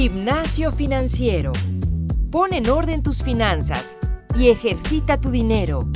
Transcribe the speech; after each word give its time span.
Gimnasio 0.00 0.70
financiero. 0.70 1.50
Pon 2.30 2.52
en 2.52 2.70
orden 2.70 3.02
tus 3.02 3.24
finanzas 3.24 3.98
y 4.36 4.48
ejercita 4.48 5.20
tu 5.20 5.32
dinero. 5.32 5.88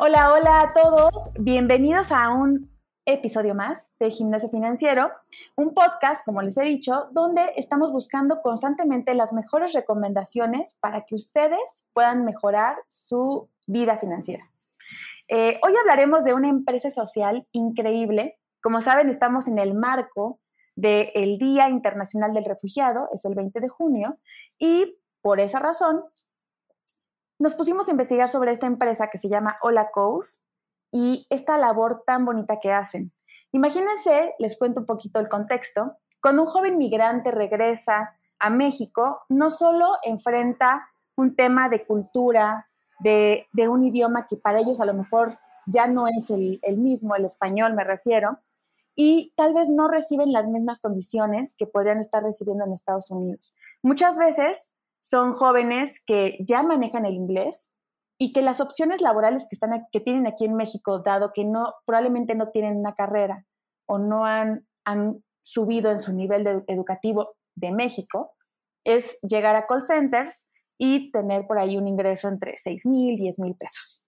Hola, 0.00 0.32
hola 0.32 0.62
a 0.62 0.72
todos. 0.74 1.30
Bienvenidos 1.38 2.10
a 2.10 2.30
un 2.30 2.68
episodio 3.04 3.54
más 3.54 3.94
de 4.00 4.10
Gimnasio 4.10 4.48
Financiero, 4.48 5.12
un 5.54 5.72
podcast, 5.72 6.24
como 6.24 6.42
les 6.42 6.58
he 6.58 6.64
dicho, 6.64 7.10
donde 7.12 7.52
estamos 7.54 7.92
buscando 7.92 8.40
constantemente 8.42 9.14
las 9.14 9.32
mejores 9.32 9.72
recomendaciones 9.72 10.76
para 10.80 11.04
que 11.06 11.14
ustedes 11.14 11.86
puedan 11.92 12.24
mejorar 12.24 12.74
su 12.88 13.48
vida 13.68 13.98
financiera. 13.98 14.50
Eh, 15.32 15.60
hoy 15.62 15.76
hablaremos 15.76 16.24
de 16.24 16.34
una 16.34 16.48
empresa 16.48 16.90
social 16.90 17.46
increíble. 17.52 18.40
Como 18.60 18.80
saben, 18.80 19.08
estamos 19.08 19.46
en 19.46 19.60
el 19.60 19.74
marco 19.74 20.40
del 20.74 21.38
Día 21.38 21.68
Internacional 21.68 22.34
del 22.34 22.44
Refugiado, 22.44 23.08
es 23.14 23.24
el 23.24 23.36
20 23.36 23.60
de 23.60 23.68
junio, 23.68 24.18
y 24.58 24.98
por 25.22 25.38
esa 25.38 25.60
razón 25.60 26.02
nos 27.38 27.54
pusimos 27.54 27.86
a 27.86 27.92
investigar 27.92 28.28
sobre 28.28 28.50
esta 28.50 28.66
empresa 28.66 29.06
que 29.06 29.18
se 29.18 29.28
llama 29.28 29.56
Hola 29.62 29.92
Coast 29.92 30.42
y 30.90 31.28
esta 31.30 31.56
labor 31.58 32.02
tan 32.04 32.24
bonita 32.24 32.58
que 32.60 32.72
hacen. 32.72 33.12
Imagínense, 33.52 34.34
les 34.40 34.58
cuento 34.58 34.80
un 34.80 34.86
poquito 34.86 35.20
el 35.20 35.28
contexto, 35.28 35.92
cuando 36.20 36.42
un 36.42 36.48
joven 36.48 36.76
migrante 36.76 37.30
regresa 37.30 38.18
a 38.40 38.50
México, 38.50 39.20
no 39.28 39.50
solo 39.50 39.92
enfrenta 40.02 40.88
un 41.14 41.36
tema 41.36 41.68
de 41.68 41.86
cultura, 41.86 42.69
de, 43.00 43.46
un 43.68 43.84
idioma 43.84 44.26
que 44.26 44.36
para 44.36 44.60
ellos 44.60 44.80
a 44.80 44.84
lo 44.84 44.94
mejor 44.94 45.38
ya 45.66 45.86
no 45.86 46.06
es 46.06 46.30
el, 46.30 46.60
mismo, 46.76 47.14
el 47.14 47.24
español 47.24 47.74
me 47.74 47.84
refiero, 47.84 48.38
y 48.96 49.32
tal 49.36 49.54
vez 49.54 49.68
no 49.68 49.88
reciben 49.88 50.32
las 50.32 50.46
mismas 50.46 50.80
condiciones 50.80 51.54
que 51.56 51.66
podrían 51.66 51.98
estar 51.98 52.22
recibiendo 52.22 52.64
en 52.64 52.72
Estados 52.72 53.10
Unidos. 53.10 53.54
Muchas 53.82 54.18
veces 54.18 54.74
son 55.00 55.32
jóvenes 55.32 56.02
que 56.04 56.36
ya 56.40 56.62
manejan 56.62 57.06
el 57.06 57.14
inglés 57.14 57.72
y 58.18 58.32
que 58.32 58.42
las 58.42 58.60
opciones 58.60 59.00
laborales 59.00 59.46
que, 59.48 59.56
están, 59.56 59.86
que 59.90 60.00
tienen 60.00 60.26
aquí 60.26 60.44
en 60.44 60.54
México, 60.54 60.98
dado 60.98 61.32
que 61.32 61.44
no, 61.44 61.74
probablemente 61.86 62.34
no 62.34 62.50
tienen 62.50 62.76
una 62.76 62.94
carrera 62.94 63.46
o 63.86 63.98
no 63.98 64.26
han, 64.26 64.66
han 64.84 65.24
subido 65.40 65.90
en 65.90 66.00
su 66.00 66.12
nivel 66.12 66.64
educativo 66.66 67.36
de 67.54 67.72
México, 67.72 68.34
es 68.84 69.18
llegar 69.22 69.56
a 69.56 69.66
call 69.66 69.82
centers 69.82 70.49
y 70.82 71.12
tener 71.12 71.46
por 71.46 71.58
ahí 71.58 71.76
un 71.76 71.86
ingreso 71.86 72.26
entre 72.26 72.56
6 72.56 72.86
mil, 72.86 73.18
10 73.18 73.38
mil 73.38 73.54
pesos. 73.54 74.06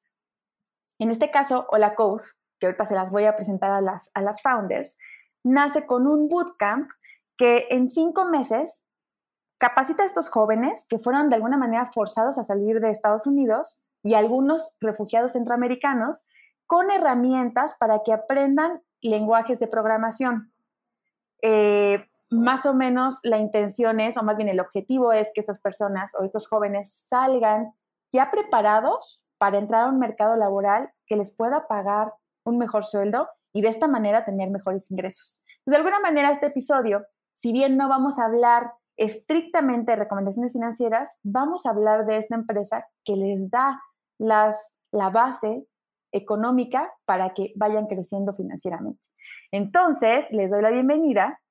En 0.98 1.10
este 1.10 1.30
caso, 1.30 1.66
Hola 1.70 1.94
Code, 1.94 2.22
que 2.58 2.64
ahorita 2.64 2.86
se 2.86 2.94
las 2.94 3.10
voy 3.10 3.26
a 3.26 3.36
presentar 3.36 3.70
a 3.72 3.82
las, 3.82 4.10
a 4.14 4.22
las 4.22 4.40
founders, 4.40 4.96
nace 5.44 5.84
con 5.84 6.06
un 6.06 6.28
bootcamp 6.28 6.90
que 7.36 7.66
en 7.68 7.88
cinco 7.88 8.24
meses 8.24 8.84
capacita 9.58 10.02
a 10.02 10.06
estos 10.06 10.30
jóvenes 10.30 10.86
que 10.88 10.98
fueron 10.98 11.28
de 11.28 11.36
alguna 11.36 11.58
manera 11.58 11.90
forzados 11.92 12.38
a 12.38 12.44
salir 12.44 12.80
de 12.80 12.88
Estados 12.88 13.26
Unidos 13.26 13.82
y 14.02 14.14
algunos 14.14 14.74
refugiados 14.80 15.32
centroamericanos 15.32 16.26
con 16.66 16.90
herramientas 16.90 17.74
para 17.78 18.02
que 18.02 18.14
aprendan 18.14 18.80
lenguajes 19.02 19.58
de 19.58 19.66
programación. 19.66 20.54
Eh, 21.42 22.08
más 22.32 22.66
o 22.66 22.74
menos 22.74 23.20
la 23.22 23.38
intención 23.38 24.00
es, 24.00 24.16
o 24.16 24.22
más 24.22 24.36
bien 24.36 24.48
el 24.48 24.60
objetivo 24.60 25.12
es 25.12 25.30
que 25.34 25.40
estas 25.40 25.60
personas 25.60 26.12
o 26.18 26.24
estos 26.24 26.48
jóvenes 26.48 26.92
salgan 26.92 27.72
ya 28.12 28.30
preparados 28.30 29.26
para 29.38 29.58
entrar 29.58 29.84
a 29.84 29.88
un 29.88 29.98
mercado 29.98 30.36
laboral 30.36 30.90
que 31.06 31.16
les 31.16 31.34
pueda 31.34 31.66
pagar 31.66 32.12
un 32.44 32.58
mejor 32.58 32.84
sueldo 32.84 33.28
y 33.52 33.62
de 33.62 33.68
esta 33.68 33.86
manera 33.86 34.24
tener 34.24 34.50
mejores 34.50 34.90
ingresos. 34.90 35.40
de 35.66 35.76
alguna 35.76 36.00
manera, 36.00 36.30
este 36.30 36.46
episodio, 36.46 37.04
si 37.32 37.52
bien 37.52 37.76
no 37.76 37.88
vamos 37.88 38.18
a 38.18 38.24
hablar 38.24 38.72
estrictamente 38.96 39.92
de 39.92 39.96
recomendaciones 39.96 40.52
financieras, 40.52 41.16
vamos 41.22 41.66
a 41.66 41.70
hablar 41.70 42.06
de 42.06 42.18
esta 42.18 42.34
empresa 42.34 42.86
que 43.04 43.16
les 43.16 43.50
da 43.50 43.80
las, 44.18 44.76
la 44.90 45.10
base 45.10 45.66
económica 46.12 46.92
para 47.04 47.34
que 47.34 47.52
vayan 47.56 47.86
creciendo 47.86 48.34
financieramente. 48.34 49.02
Entonces, 49.50 50.30
les 50.30 50.50
doy 50.50 50.62
la 50.62 50.70
bienvenida 50.70 51.41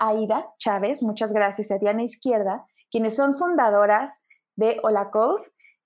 Aida 0.00 0.46
Chávez, 0.58 1.02
muchas 1.02 1.32
gracias 1.32 1.70
a 1.70 1.78
Diana 1.78 2.02
Izquierda, 2.02 2.66
quienes 2.90 3.16
son 3.16 3.36
fundadoras 3.36 4.20
de 4.56 4.78
Hola 4.82 5.10
Code. 5.10 5.42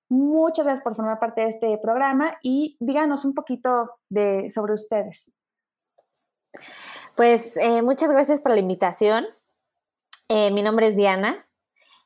Muchas 0.08 0.66
gracias 0.66 0.84
por 0.84 0.94
formar 0.94 1.18
parte 1.18 1.42
de 1.42 1.48
este 1.48 1.78
programa 1.78 2.36
y 2.42 2.76
díganos 2.80 3.24
un 3.24 3.34
poquito 3.34 3.90
de, 4.08 4.50
sobre 4.50 4.74
ustedes. 4.74 5.32
Pues 7.16 7.56
eh, 7.56 7.82
muchas 7.82 8.10
gracias 8.10 8.40
por 8.40 8.52
la 8.52 8.60
invitación. 8.60 9.26
Eh, 10.28 10.50
mi 10.50 10.62
nombre 10.62 10.88
es 10.88 10.96
Diana. 10.96 11.46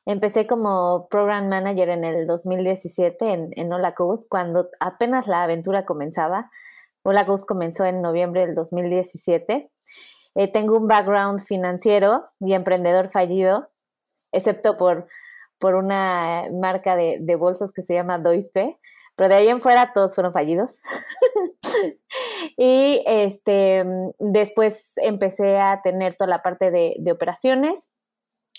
Empecé 0.05 0.47
como 0.47 1.07
Program 1.09 1.47
Manager 1.47 1.89
en 1.89 2.03
el 2.03 2.25
2017 2.25 3.33
en, 3.33 3.49
en 3.55 3.71
Hola 3.71 3.93
Code, 3.93 4.25
cuando 4.29 4.69
apenas 4.79 5.27
la 5.27 5.43
aventura 5.43 5.85
comenzaba. 5.85 6.49
Hola 7.03 7.25
Code 7.25 7.45
comenzó 7.45 7.85
en 7.85 8.01
noviembre 8.01 8.45
del 8.45 8.55
2017 8.55 9.71
eh, 10.35 10.51
tengo 10.51 10.77
un 10.77 10.87
background 10.87 11.41
financiero 11.41 12.23
y 12.39 12.53
emprendedor 12.53 13.09
fallido, 13.09 13.63
excepto 14.31 14.77
por, 14.77 15.07
por 15.59 15.75
una 15.75 16.45
marca 16.51 16.95
de, 16.95 17.17
de 17.21 17.35
bolsos 17.35 17.71
que 17.71 17.83
se 17.83 17.93
llama 17.93 18.17
Doispe, 18.17 18.77
pero 19.15 19.29
de 19.29 19.35
ahí 19.35 19.47
en 19.49 19.61
fuera 19.61 19.93
todos 19.93 20.15
fueron 20.15 20.33
fallidos. 20.33 20.81
y 22.57 23.03
este, 23.05 23.83
después 24.19 24.93
empecé 24.97 25.59
a 25.59 25.81
tener 25.83 26.15
toda 26.15 26.29
la 26.29 26.41
parte 26.41 26.71
de, 26.71 26.95
de 26.97 27.11
operaciones. 27.11 27.89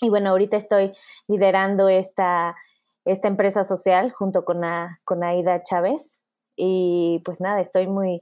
Y 0.01 0.09
bueno, 0.09 0.29
ahorita 0.29 0.57
estoy 0.57 0.93
liderando 1.27 1.89
esta, 1.89 2.55
esta 3.03 3.27
empresa 3.27 3.63
social 3.63 4.11
junto 4.11 4.45
con, 4.45 4.61
con 5.03 5.23
Aida 5.23 5.63
Chávez. 5.63 6.21
Y 6.55 7.21
pues 7.25 7.41
nada, 7.41 7.59
estoy 7.59 7.87
muy, 7.87 8.21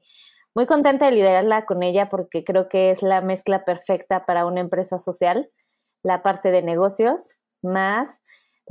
muy 0.56 0.66
contenta 0.66 1.06
de 1.06 1.12
liderarla 1.14 1.66
con 1.66 1.84
ella 1.84 2.10
porque 2.10 2.44
creo 2.44 2.70
que 2.70 2.92
es 2.92 3.02
la 3.02 3.22
mezcla 3.22 3.66
perfecta 3.66 4.26
para 4.26 4.46
una 4.46 4.62
empresa 4.62 4.98
social, 4.98 5.50
la 6.04 6.22
parte 6.22 6.52
de 6.52 6.62
negocios 6.62 7.38
más 7.62 8.22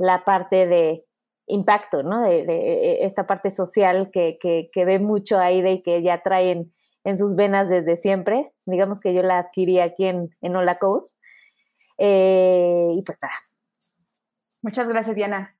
la 0.01 0.23
parte 0.25 0.67
de 0.67 1.05
impacto, 1.47 2.03
¿no? 2.03 2.21
De, 2.21 2.43
de 2.45 3.05
esta 3.05 3.27
parte 3.27 3.51
social 3.51 4.09
que, 4.11 4.37
que, 4.39 4.85
ve 4.85 4.99
mucho 4.99 5.37
de 5.37 5.71
y 5.71 5.81
que 5.81 6.01
ya 6.01 6.23
traen 6.23 6.73
en 7.03 7.17
sus 7.17 7.35
venas 7.35 7.69
desde 7.69 7.95
siempre. 7.95 8.51
Digamos 8.65 8.99
que 8.99 9.13
yo 9.13 9.21
la 9.21 9.39
adquirí 9.39 9.79
aquí 9.79 10.05
en, 10.05 10.35
en 10.41 10.55
Hola 10.55 10.79
Code. 10.79 11.09
Eh, 11.97 12.93
y 12.95 13.01
pues 13.03 13.17
nada. 13.21 13.35
Muchas 14.61 14.87
gracias, 14.87 15.15
Diana. 15.15 15.55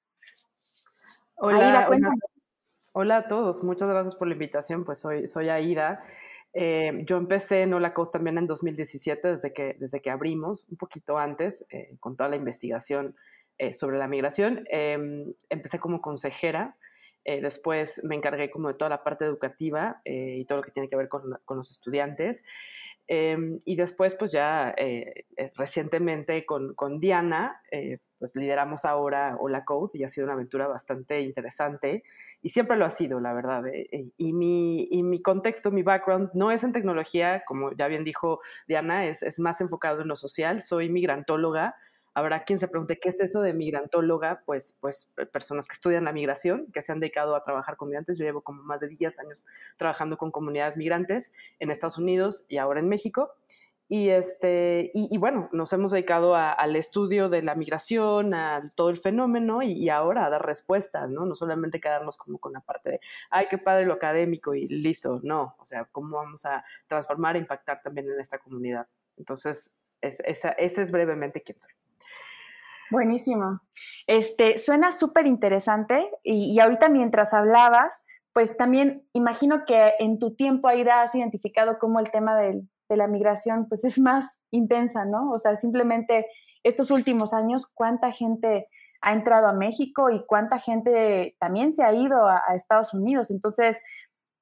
Hola, 1.36 1.88
Hola 2.94 3.16
a 3.16 3.28
todos, 3.28 3.63
muchas 3.63 3.88
gracias 3.88 4.16
por 4.16 4.28
la 4.28 4.34
invitación. 4.34 4.84
Pues 4.84 5.00
soy, 5.00 5.25
soy 5.25 5.47
Aida. 5.47 6.02
Eh, 6.52 6.91
yo 7.06 7.16
empecé 7.16 7.62
en 7.62 7.74
Hola 7.74 7.94
también 8.12 8.38
en 8.38 8.46
2017, 8.46 9.29
desde 9.29 9.53
que, 9.53 9.78
desde 9.79 10.02
que 10.02 10.09
abrimos, 10.09 10.68
un 10.69 10.75
poquito 10.75 11.18
antes, 11.18 11.66
eh, 11.69 11.96
con 12.01 12.18
toda 12.18 12.30
la 12.30 12.35
investigación 12.35 13.16
eh, 13.57 13.74
sobre 13.74 13.97
la 13.97 14.09
migración. 14.09 14.66
Em, 14.69 15.34
empecé 15.50 15.80
como 15.80 16.01
consejera, 16.01 16.75
después 17.24 18.03
me 18.03 18.16
encargué 18.16 18.50
como 18.50 18.68
de 18.68 18.74
toda 18.74 18.90
la 18.90 19.03
parte 19.03 19.24
educativa 19.24 20.01
y 20.03 20.44
todo 20.46 20.57
lo 20.57 20.63
que 20.63 20.72
tiene 20.72 20.90
que 20.90 20.96
ver 20.97 21.07
con, 21.07 21.40
con 21.46 21.57
los 21.57 21.72
estudiantes. 21.72 22.44
Em, 23.07 23.59
y 23.63 23.75
después, 23.78 24.16
pues 24.16 24.34
ya 24.34 24.75
recientemente 25.56 26.45
con, 26.45 26.74
con 26.74 27.00
Diana, 27.00 27.62
pues 28.21 28.35
lideramos 28.35 28.85
ahora 28.85 29.35
Hola 29.39 29.65
Code 29.65 29.97
y 29.97 30.03
ha 30.03 30.07
sido 30.07 30.25
una 30.25 30.35
aventura 30.35 30.68
bastante 30.68 31.21
interesante 31.21 32.03
y 32.44 32.50
siempre 32.50 32.77
lo 32.77 32.85
ha 32.85 32.91
sido, 32.91 33.19
la 33.19 33.33
verdad. 33.33 33.65
Eh, 33.65 33.89
eh, 33.91 34.09
y, 34.15 34.31
mi, 34.31 34.88
y 34.91 35.01
mi 35.01 35.23
contexto, 35.23 35.71
mi 35.71 35.81
background 35.81 36.29
no 36.35 36.51
es 36.51 36.63
en 36.63 36.71
tecnología, 36.71 37.41
como 37.47 37.71
ya 37.71 37.88
bien 37.88 38.03
dijo 38.03 38.39
Diana, 38.68 39.07
es, 39.07 39.23
es 39.23 39.39
más 39.39 39.59
enfocado 39.59 40.01
en 40.01 40.07
lo 40.07 40.15
social. 40.15 40.62
Soy 40.62 40.88
migrantóloga. 40.88 41.75
Habrá 42.13 42.44
quien 42.44 42.59
se 42.59 42.68
pregunte 42.68 43.00
qué 43.00 43.09
es 43.09 43.19
eso 43.21 43.41
de 43.41 43.56
migrantóloga, 43.56 44.44
pues, 44.45 44.75
pues 44.81 45.09
personas 45.31 45.68
que 45.68 45.73
estudian 45.73 46.03
la 46.03 46.12
migración, 46.12 46.68
que 46.71 46.83
se 46.83 46.91
han 46.91 47.00
dedicado 47.00 47.35
a 47.35 47.41
trabajar 47.41 47.75
con 47.75 47.88
migrantes. 47.88 48.19
Yo 48.19 48.25
llevo 48.25 48.41
como 48.41 48.62
más 48.62 48.81
de 48.81 48.89
10 48.89 49.19
años 49.19 49.44
trabajando 49.77 50.18
con 50.18 50.29
comunidades 50.29 50.77
migrantes 50.77 51.33
en 51.57 51.71
Estados 51.71 51.97
Unidos 51.97 52.45
y 52.47 52.57
ahora 52.57 52.81
en 52.81 52.88
México. 52.88 53.31
Y, 53.94 54.08
este, 54.08 54.90
y, 54.94 55.18
bueno, 55.18 55.50
nos 55.52 55.74
hemos 55.74 55.92
dedicado 55.92 56.34
al 56.34 56.78
estudio 56.78 57.28
de 57.28 57.42
la 57.42 57.56
migración, 57.56 58.34
a 58.34 58.70
todo 58.74 58.90
el 58.90 58.96
fenómeno 58.96 59.62
y, 59.64 59.90
ahora 59.90 60.26
a 60.26 60.30
dar 60.30 60.46
respuestas, 60.46 61.10
¿no? 61.10 61.26
No 61.26 61.36
solamente 61.36 61.82
quedarnos 61.82 62.16
como 62.16 62.38
con 62.38 62.54
la 62.54 62.62
parte 62.62 62.92
de, 62.92 63.02
ay, 63.30 63.48
qué 63.50 63.58
padre 63.58 63.86
lo 63.86 63.92
académico 63.92 64.56
y 64.56 64.70
listo, 64.70 65.20
no, 65.24 65.58
o 65.60 65.66
sea, 65.66 65.84
cómo 65.92 66.16
vamos 66.16 66.46
a 66.46 66.64
transformar 66.88 67.36
e 67.36 67.40
impactar 67.40 67.82
también 67.82 68.10
en 68.10 68.18
esta 68.18 68.38
comunidad. 68.38 68.88
Entonces, 69.18 69.76
esa, 70.00 70.52
ese 70.52 70.84
es 70.84 70.90
brevemente 70.90 71.42
quién 71.42 71.60
soy. 71.60 71.72
Buenísimo. 72.92 73.60
Este, 74.08 74.58
suena 74.58 74.94
súper 74.94 75.28
interesante 75.28 76.10
y, 76.24 76.54
y 76.54 76.62
ahorita 76.62 76.88
mientras 76.88 77.34
hablabas, 77.34 78.06
pues 78.32 78.56
también 78.56 79.06
imagino 79.12 79.66
que 79.66 79.96
en 80.00 80.18
tu 80.18 80.34
tiempo, 80.34 80.70
Aida, 80.70 81.02
has 81.02 81.14
identificado 81.14 81.78
cómo 81.78 82.00
el 82.00 82.10
tema 82.10 82.38
de 82.92 82.98
la 82.98 83.08
migración 83.08 83.68
pues 83.70 83.86
es 83.86 83.98
más 84.00 84.42
intensa, 84.52 85.06
¿no? 85.06 85.32
O 85.32 85.38
sea, 85.38 85.56
simplemente 85.56 86.28
estos 86.62 86.92
últimos 86.92 87.34
años, 87.34 87.66
cuánta 87.74 88.12
gente 88.12 88.68
ha 89.02 89.14
entrado 89.14 89.48
a 89.48 89.54
México 89.54 90.10
y 90.10 90.26
cuánta 90.26 90.60
gente 90.60 91.38
también 91.40 91.72
se 91.72 91.84
ha 91.84 91.94
ido 91.94 92.28
a, 92.28 92.54
Estados 92.54 92.94
Unidos. 92.94 93.32
Entonces, 93.32 93.80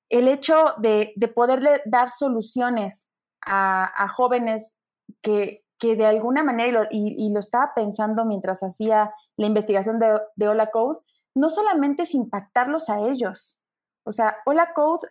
el 0.09 0.27
hecho 0.27 0.73
de, 0.79 1.13
poderle 1.35 1.81
dar 1.85 2.09
soluciones 2.09 3.07
a, 3.45 4.07
jóvenes 4.09 4.75
que, 5.21 5.63
de 5.79 6.05
alguna 6.05 6.43
manera, 6.43 6.87
y 6.89 7.31
lo, 7.31 7.39
estaba 7.39 7.71
pensando 7.75 8.25
mientras 8.25 8.63
hacía 8.63 9.13
la 9.37 9.45
investigación 9.45 9.99
de, 9.99 10.19
de 10.35 10.47
Hola 10.49 10.71
Code, 10.71 10.99
no 11.35 11.51
solamente 11.51 12.03
es 12.03 12.15
impactarlos 12.15 12.89
a 12.89 12.99
ellos, 12.99 13.61
o 14.03 14.11
sea, 14.11 14.37
Hola 14.45 14.73
Code 14.73 15.07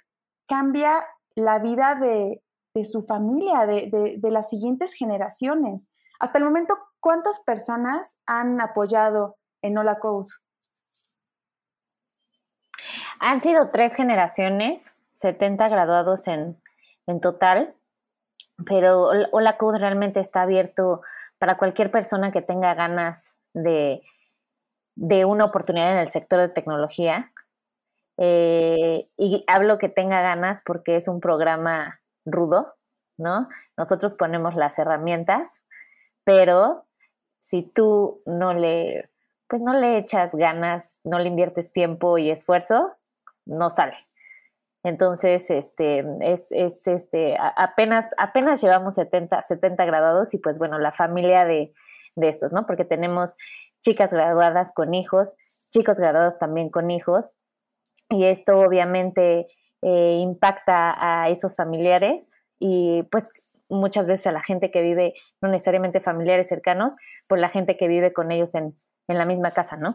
cambia 0.49 1.07
la 1.37 1.61
vida 1.61 1.95
de, 1.95 2.43
su 2.85 3.03
familia, 3.03 3.67
de, 3.67 4.19
las 4.23 4.49
siguientes 4.49 4.95
generaciones. 4.95 5.91
Hasta 6.21 6.39
el 6.39 6.45
momento, 6.45 6.77
¿cuántas 7.01 7.41
personas 7.41 8.19
han 8.27 8.61
apoyado 8.61 9.37
en 9.63 9.79
Hola 9.79 9.99
Code? 9.99 10.29
Han 13.21 13.41
sido 13.41 13.71
tres 13.71 13.95
generaciones, 13.95 14.95
70 15.15 15.69
graduados 15.69 16.27
en, 16.29 16.57
total, 17.21 17.75
pero 18.67 19.11
Hola 19.33 19.57
Code 19.57 19.79
realmente 19.79 20.21
está 20.21 20.43
abierto 20.43 21.03
para 21.39 21.57
cualquier 21.57 21.91
persona 21.91 22.33
que 22.33 22.43
tenga 22.43 22.75
ganas 22.75 23.37
de, 23.55 24.03
de 24.97 25.25
una 25.25 25.45
oportunidad 25.45 25.93
en 25.93 25.99
el 25.99 26.11
sector 26.11 26.41
de 26.41 26.49
tecnología. 26.49 27.33
Eh, 28.21 29.09
y 29.17 29.45
hablo 29.47 29.79
que 29.79 29.89
tenga 29.89 30.21
ganas 30.21 30.61
porque 30.65 30.97
es 30.97 31.07
un 31.07 31.21
programa 31.21 32.01
rudo, 32.31 32.75
¿no? 33.17 33.49
Nosotros 33.77 34.15
ponemos 34.15 34.55
las 34.55 34.79
herramientas, 34.79 35.49
pero 36.25 36.87
si 37.41 37.63
tú 37.63 38.23
no 38.27 38.55
le, 38.55 39.11
pues 39.49 39.63
no 39.63 39.75
le 39.75 39.99
echas 39.99 40.35
ganas, 40.35 40.99
no 41.05 41.19
le 41.19 41.29
inviertes 41.29 41.73
tiempo 41.73 42.19
y 42.19 42.31
esfuerzo, 42.31 42.93
no 43.47 43.71
sale. 43.71 43.97
Entonces, 44.85 45.51
este, 45.51 46.05
es, 46.21 46.47
es 46.51 46.87
este, 46.87 47.37
apenas, 47.57 48.07
apenas 48.17 48.63
llevamos 48.63 48.95
70, 48.95 49.43
70 49.43 49.85
graduados 49.85 50.35
y 50.35 50.39
pues 50.39 50.59
bueno, 50.59 50.79
la 50.79 50.93
familia 50.93 51.45
de, 51.45 51.75
de 52.15 52.29
estos, 52.29 52.53
¿no? 52.53 52.67
Porque 52.67 52.85
tenemos 52.85 53.37
chicas 53.83 54.13
graduadas 54.13 54.73
con 54.73 54.95
hijos, 54.95 55.35
chicos 55.71 55.99
graduados 55.99 56.39
también 56.39 56.71
con 56.71 56.91
hijos, 56.91 57.37
y 58.09 58.25
esto 58.25 58.59
obviamente 58.59 59.49
eh, 59.83 60.19
impacta 60.21 60.95
a 60.99 61.29
esos 61.29 61.55
familiares 61.55 62.41
y 62.59 63.03
pues 63.11 63.55
muchas 63.69 64.07
veces 64.07 64.27
a 64.27 64.33
la 64.33 64.43
gente 64.43 64.71
que 64.71 64.83
vive, 64.83 65.15
no 65.41 65.49
necesariamente 65.49 66.01
familiares 66.01 66.49
cercanos, 66.49 66.95
por 67.29 67.39
la 67.39 67.49
gente 67.49 67.77
que 67.77 67.89
vive 67.89 68.13
con 68.13 68.31
ellos 68.33 68.55
en, 68.55 68.75
la 69.09 69.25
misma 69.25 69.53
casa, 69.53 69.77
¿no? 69.77 69.95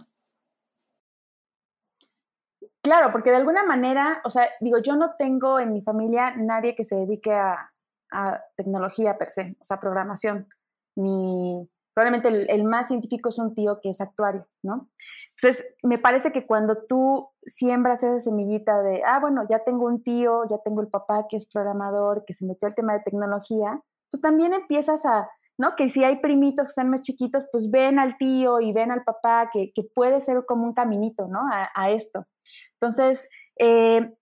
Claro, 2.82 3.12
porque 3.12 3.30
de 3.30 3.36
alguna 3.36 3.64
manera, 3.64 4.22
o 4.26 4.32
sea, 4.32 4.50
digo, 4.60 4.80
yo 4.80 4.96
no 4.96 5.16
tengo 5.18 5.60
en 5.60 5.72
mi 5.72 5.82
familia 5.84 6.36
nadie 6.36 6.74
que 6.76 6.84
se 6.84 6.96
dedique 6.96 7.32
a, 7.32 7.72
a 8.12 8.42
tecnología 8.56 9.18
per 9.18 9.30
se, 9.30 9.56
o 9.60 9.64
sea, 9.64 9.80
programación, 9.80 10.48
ni, 10.96 11.70
probablemente 11.94 12.54
el, 12.54 12.64
más 12.64 12.88
científico 12.88 13.30
es 13.30 13.40
un 13.40 13.54
tío 13.54 13.80
que 13.82 13.90
es 13.90 14.02
actuario, 14.02 14.48
¿no? 14.64 14.90
Entonces, 15.38 15.66
me 15.84 15.98
parece 15.98 16.32
que 16.32 16.46
cuando 16.46 16.78
tú 16.88 17.30
siembras 17.46 18.04
esa 18.04 18.20
semillita 18.20 18.82
de, 18.82 19.04
ah, 19.04 19.20
bueno, 19.20 19.46
ya 19.50 19.64
tengo 19.64 19.86
un 19.86 20.04
tío, 20.04 20.44
ya 20.50 20.58
tengo 20.60 20.82
el 20.82 20.88
papá 20.88 21.28
que 21.30 21.38
es 21.38 21.48
programador, 21.48 22.24
que 22.26 22.34
se 22.34 22.46
metió 22.46 22.68
al 22.68 22.76
tema 22.76 22.94
de 22.94 23.02
tecnología, 23.02 23.82
pues 24.10 24.22
también 24.22 24.54
empiezas 24.54 25.06
a, 25.06 25.30
¿no? 25.58 25.76
Que 25.76 25.90
si 25.90 26.04
hay 26.04 26.18
primitos 26.18 26.68
que 26.68 26.72
están 26.72 26.90
más 26.90 27.02
chiquitos, 27.02 27.46
pues 27.52 27.70
ven 27.70 28.00
al 28.00 28.18
tío 28.18 28.60
y 28.60 28.74
ven 28.74 28.92
al 28.92 29.04
papá, 29.04 29.50
que, 29.52 29.72
puede 29.94 30.20
ser 30.20 30.46
como 30.46 30.66
un 30.66 30.74
caminito, 30.74 31.28
¿no? 31.28 31.42
A, 31.52 31.92
esto. 31.92 32.26
Entonces, 32.74 33.30
eh, 33.58 34.14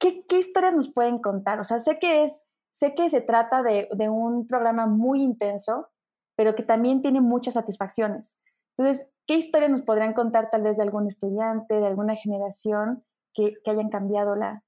¿qué, 0.00 0.24
¿qué, 0.26 0.38
historias 0.38 0.74
nos 0.74 0.92
pueden 0.92 1.20
contar? 1.20 1.60
O 1.60 1.64
sea, 1.64 1.78
sé 1.78 1.98
que 1.98 2.24
es, 2.24 2.44
sé 2.72 2.94
que 2.94 3.08
se 3.10 3.20
trata 3.20 3.62
de, 3.62 3.88
de 3.92 4.08
un 4.08 4.46
programa 4.46 4.86
muy 4.86 5.22
intenso, 5.22 5.88
pero 6.36 6.54
que 6.54 6.62
también 6.62 7.02
tiene 7.02 7.20
muchas 7.20 7.54
satisfacciones. 7.54 8.38
Entonces, 8.76 9.08
¿qué 9.26 9.34
historia 9.34 9.68
nos 9.68 9.82
podrían 9.82 10.12
contar 10.12 10.50
tal 10.50 10.62
vez 10.62 10.76
de 10.76 10.82
algún 10.82 11.06
estudiante, 11.06 11.74
de 11.74 11.86
alguna 11.86 12.14
generación 12.16 13.04
que, 13.32 13.54
hayan 13.66 13.88
cambiado 13.88 14.34
la, 14.34 14.62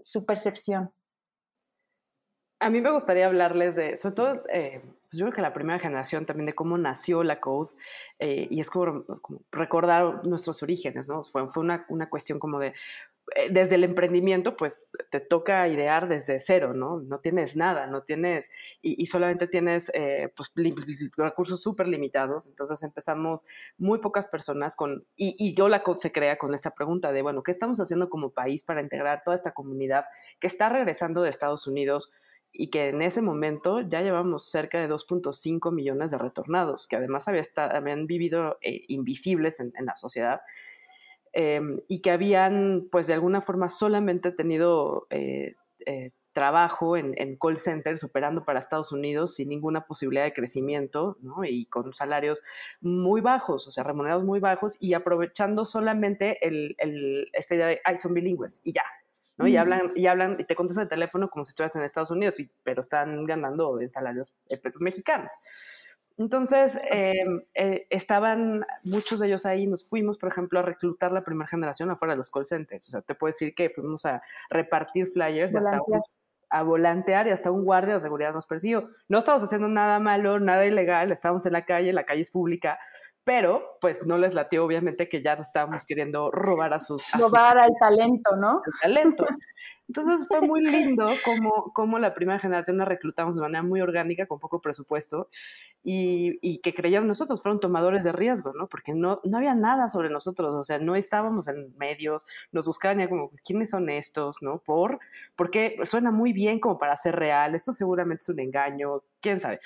su 0.00 0.24
percepción? 0.24 0.90
A 2.60 2.70
mí 2.70 2.80
me 2.80 2.90
gustaría 2.90 3.26
hablarles 3.26 3.76
de, 3.76 3.96
sobre 3.96 4.14
todo, 4.16 4.42
eh, 4.52 4.82
pues 5.08 5.18
yo 5.18 5.26
creo 5.26 5.36
que 5.36 5.42
la 5.42 5.54
primera 5.54 5.78
generación 5.78 6.26
también 6.26 6.46
de 6.46 6.54
cómo 6.54 6.76
nació 6.76 7.22
la 7.22 7.40
Code 7.40 7.70
eh, 8.18 8.48
y 8.50 8.60
es 8.60 8.68
como, 8.68 9.04
recordar 9.52 10.26
nuestros 10.26 10.62
orígenes, 10.62 11.08
¿no? 11.08 11.22
Fue, 11.22 11.46
una, 11.56 11.86
cuestión 12.10 12.38
como 12.38 12.58
de, 12.58 12.74
desde 13.50 13.74
el 13.76 13.84
emprendimiento, 13.84 14.56
pues 14.56 14.90
te 15.10 15.20
toca 15.20 15.66
idear 15.68 16.08
desde 16.08 16.40
cero, 16.40 16.74
¿no? 16.74 17.00
No 17.00 17.20
tienes 17.20 17.56
nada, 17.56 17.86
no 17.86 18.02
tienes, 18.02 18.50
y, 18.82 19.06
solamente 19.06 19.46
tienes 19.46 19.90
eh, 19.94 20.32
pues, 20.36 20.52
recursos 21.16 21.60
súper 21.60 21.88
limitados. 21.88 22.48
Entonces 22.48 22.82
empezamos 22.82 23.44
muy 23.76 23.98
pocas 24.00 24.26
personas 24.26 24.76
con, 24.76 25.04
y, 25.16 25.36
y 25.38 25.54
yo 25.54 25.68
la 25.68 25.82
se 25.96 26.12
crea 26.12 26.38
con 26.38 26.54
esta 26.54 26.70
pregunta 26.72 27.12
de, 27.12 27.22
bueno, 27.22 27.42
¿qué 27.42 27.52
estamos 27.52 27.80
haciendo 27.80 28.08
como 28.10 28.30
país 28.30 28.62
para 28.62 28.82
integrar 28.82 29.22
toda 29.24 29.34
esta 29.34 29.52
comunidad 29.52 30.04
que 30.38 30.46
está 30.46 30.68
regresando 30.68 31.22
de 31.22 31.30
Estados 31.30 31.66
Unidos? 31.66 32.12
y 32.50 32.70
que 32.70 32.88
en 32.88 33.02
ese 33.02 33.20
momento 33.20 33.82
ya 33.82 34.00
llevamos 34.00 34.48
cerca 34.50 34.80
de 34.80 34.88
2.5 34.88 35.70
millones 35.70 36.10
de 36.10 36.18
retornados, 36.18 36.86
que 36.86 36.96
además 36.96 37.28
había 37.28 37.42
habían 37.56 38.06
vivido 38.06 38.58
eh, 38.62 38.84
invisibles 38.88 39.60
en, 39.60 39.72
en, 39.76 39.84
la 39.84 39.96
sociedad 39.96 40.40
Em, 41.40 41.82
y 41.86 42.00
que 42.00 42.10
habían, 42.10 42.88
pues 42.90 43.06
de 43.06 43.14
alguna 43.14 43.40
forma, 43.40 43.68
solamente 43.68 44.32
tenido 44.32 45.06
eh, 45.10 45.54
eh, 45.86 46.10
trabajo 46.32 46.96
en, 46.96 47.14
call 47.36 47.56
centers 47.58 48.02
operando 48.02 48.44
para 48.44 48.58
Estados 48.58 48.90
Unidos 48.90 49.36
sin 49.36 49.48
ninguna 49.48 49.86
posibilidad 49.86 50.24
de 50.24 50.32
crecimiento, 50.32 51.16
¿no? 51.20 51.44
Y 51.44 51.66
con 51.66 51.94
salarios 51.94 52.42
muy 52.80 53.20
bajos, 53.20 53.68
o 53.68 53.70
sea, 53.70 53.84
remunerados 53.84 54.24
muy 54.24 54.40
bajos 54.40 54.78
y 54.80 54.94
aprovechando 54.94 55.64
solamente 55.64 56.44
el, 56.44 56.74
el, 56.78 57.30
esta 57.32 57.54
idea 57.54 57.66
de, 57.68 57.80
ay, 57.84 57.96
son 57.98 58.14
bilingües 58.14 58.60
y 58.64 58.72
ya, 58.72 58.82
¿no? 59.36 59.46
Y 59.46 59.56
hablan, 59.56 59.92
y 59.94 60.08
hablan, 60.08 60.38
y 60.40 60.44
te 60.44 60.56
contestan 60.56 60.82
el 60.82 60.88
teléfono 60.88 61.30
como 61.30 61.44
si 61.44 61.50
estuvieras 61.50 61.76
en 61.76 61.82
Estados 61.82 62.10
Unidos, 62.10 62.34
pero 62.64 62.80
están 62.80 63.24
ganando 63.26 63.80
en 63.80 63.92
salarios 63.92 64.34
en 64.48 64.60
pesos 64.60 64.82
mexicanos. 64.82 65.30
Entonces, 66.18 66.76
em, 66.90 67.42
eh, 67.54 67.86
estaban 67.90 68.66
muchos 68.82 69.20
de 69.20 69.28
ellos 69.28 69.46
ahí, 69.46 69.66
nos 69.66 69.88
fuimos, 69.88 70.18
por 70.18 70.28
ejemplo, 70.28 70.58
a 70.58 70.62
reclutar 70.62 71.12
la 71.12 71.22
primera 71.22 71.48
generación 71.48 71.90
afuera 71.90 72.14
de 72.14 72.18
los 72.18 72.28
call 72.28 72.44
centers. 72.44 72.88
O 72.88 72.90
sea, 72.90 73.02
te 73.02 73.14
puedo 73.14 73.28
decir 73.28 73.54
que 73.54 73.70
fuimos 73.70 74.04
a 74.04 74.20
repartir 74.50 75.06
flyers 75.06 75.54
hasta 75.54 75.78
a 76.50 76.62
volantear 76.62 77.26
y 77.26 77.30
hasta 77.30 77.50
un 77.50 77.64
guardia 77.64 77.94
de 77.94 78.00
seguridad 78.00 78.32
nos 78.32 78.46
persiguió. 78.46 78.88
No 79.08 79.18
estábamos 79.18 79.44
haciendo 79.44 79.68
nada 79.68 79.98
malo, 79.98 80.40
nada 80.40 80.64
ilegal, 80.64 81.12
estábamos 81.12 81.44
en 81.46 81.52
la 81.52 81.64
calle, 81.64 81.92
la 81.92 82.04
calle 82.04 82.22
es 82.22 82.30
pública, 82.30 82.78
pero 83.28 83.76
pues 83.82 84.06
no 84.06 84.16
les 84.16 84.32
latió 84.32 84.64
obviamente 84.64 85.06
que 85.06 85.20
ya 85.20 85.36
nos 85.36 85.48
estábamos 85.48 85.84
queriendo 85.84 86.30
robar 86.30 86.72
a 86.72 86.78
sus... 86.78 87.04
robar 87.12 87.58
al 87.58 87.74
talento, 87.78 88.34
¿no? 88.36 88.62
Al 88.64 88.80
talento. 88.80 89.26
Entonces 89.86 90.26
fue 90.26 90.40
muy 90.40 90.62
lindo 90.62 91.06
como, 91.26 91.70
como 91.74 91.98
la 91.98 92.14
primera 92.14 92.38
generación 92.38 92.78
la 92.78 92.86
reclutamos 92.86 93.34
de 93.34 93.42
manera 93.42 93.62
muy 93.62 93.82
orgánica, 93.82 94.24
con 94.24 94.38
poco 94.38 94.62
presupuesto, 94.62 95.28
y, 95.84 96.38
y, 96.40 96.60
que 96.60 96.72
creyeron 96.72 97.06
nosotros, 97.06 97.42
fueron 97.42 97.60
tomadores 97.60 98.02
de 98.02 98.12
riesgo, 98.12 98.54
¿no? 98.54 98.66
Porque 98.66 98.94
no, 98.94 99.20
no 99.24 99.36
había 99.36 99.54
nada 99.54 99.88
sobre 99.88 100.08
nosotros, 100.08 100.54
o 100.54 100.62
sea, 100.62 100.78
no 100.78 100.96
estábamos 100.96 101.48
en 101.48 101.76
medios, 101.76 102.24
nos 102.50 102.64
buscaban 102.66 102.98
ya 102.98 103.10
como, 103.10 103.30
¿quiénes 103.44 103.68
son 103.68 103.90
estos, 103.90 104.40
no? 104.40 104.58
Por, 104.58 105.00
porque 105.36 105.78
suena 105.84 106.10
muy 106.10 106.32
bien 106.32 106.60
como 106.60 106.78
para 106.78 106.96
ser 106.96 107.16
real, 107.16 107.54
esto 107.54 107.72
seguramente 107.72 108.22
es 108.22 108.28
un 108.30 108.40
engaño, 108.40 109.02
quién 109.20 109.38
sabe. 109.38 109.60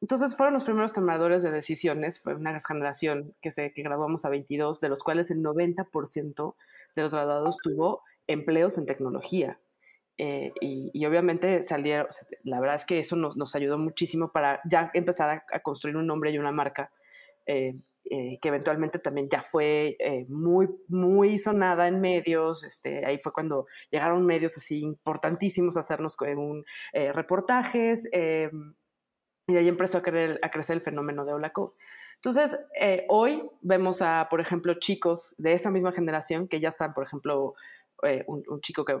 Entonces 0.00 0.36
fueron 0.36 0.54
los 0.54 0.64
primeros 0.64 0.92
tomadores 0.92 1.42
de 1.42 1.50
decisiones, 1.50 2.20
fue 2.20 2.34
una 2.34 2.62
generación 2.66 3.34
que, 3.40 3.50
se, 3.50 3.72
que 3.72 3.82
graduamos 3.82 4.24
a 4.24 4.28
22, 4.28 4.80
de 4.80 4.88
los 4.88 5.02
cuales 5.02 5.30
el 5.30 5.42
90% 5.42 6.54
de 6.94 7.02
los 7.02 7.12
graduados 7.12 7.56
tuvo 7.58 8.02
empleos 8.26 8.76
en 8.78 8.86
tecnología. 8.86 9.58
Eh, 10.18 10.52
y, 10.60 11.04
obviamente 11.04 11.62
salieron, 11.64 12.06
la 12.42 12.58
verdad 12.58 12.76
es 12.76 12.86
que 12.86 12.98
eso 12.98 13.16
nos, 13.16 13.54
ayudó 13.54 13.78
muchísimo 13.78 14.32
para 14.32 14.60
ya 14.64 14.90
empezar 14.94 15.44
a, 15.52 15.60
construir 15.60 15.96
un 15.96 16.06
nombre 16.06 16.30
y 16.30 16.38
una 16.38 16.52
marca 16.52 16.90
eh, 17.44 17.76
eh, 18.08 18.38
que 18.40 18.48
eventualmente 18.48 18.98
también 18.98 19.28
ya 19.28 19.42
fue 19.42 19.98
muy, 20.28 20.68
muy 20.88 21.38
sonada 21.38 21.88
en 21.88 22.00
medios. 22.00 22.64
Este, 22.64 23.04
ahí 23.04 23.18
fue 23.18 23.32
cuando 23.32 23.66
llegaron 23.90 24.24
medios 24.24 24.56
así 24.56 24.80
importantísimos 24.80 25.76
a 25.76 25.80
hacernos 25.80 26.16
un, 26.20 26.64
reportajes 26.92 28.08
y 29.46 29.52
de 29.52 29.60
ahí 29.60 29.68
empezó 29.68 29.98
a, 29.98 30.00
a 30.00 30.50
crecer 30.50 30.76
el 30.76 30.82
fenómeno 30.82 31.24
de 31.24 31.32
Hola 31.32 31.50
Code. 31.50 31.74
Entonces, 32.16 32.58
hoy 33.08 33.42
vemos 33.60 34.02
a, 34.02 34.26
por 34.30 34.40
ejemplo, 34.40 34.74
chicos 34.74 35.34
de 35.38 35.52
esa 35.52 35.70
misma 35.70 35.92
generación 35.92 36.48
que 36.48 36.60
ya 36.60 36.68
están, 36.70 36.94
por 36.94 37.04
ejemplo, 37.04 37.54
un, 38.26 38.60
chico 38.62 38.84
que 38.84 38.98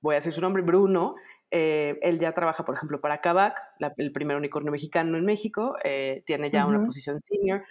voy 0.00 0.14
a 0.14 0.18
decir 0.18 0.32
su 0.32 0.40
nombre, 0.40 0.62
Bruno, 0.62 1.16
él 1.50 2.18
ya 2.20 2.32
trabaja, 2.32 2.64
por 2.64 2.76
ejemplo, 2.76 3.00
para 3.00 3.20
Kavak, 3.20 3.60
el 3.96 4.12
primer 4.12 4.36
unicornio 4.36 4.70
mexicano 4.70 5.16
en 5.16 5.24
México, 5.24 5.74
tiene 6.26 6.50
ya 6.50 6.66
una 6.66 6.84
posición 6.84 7.18
senior. 7.18 7.62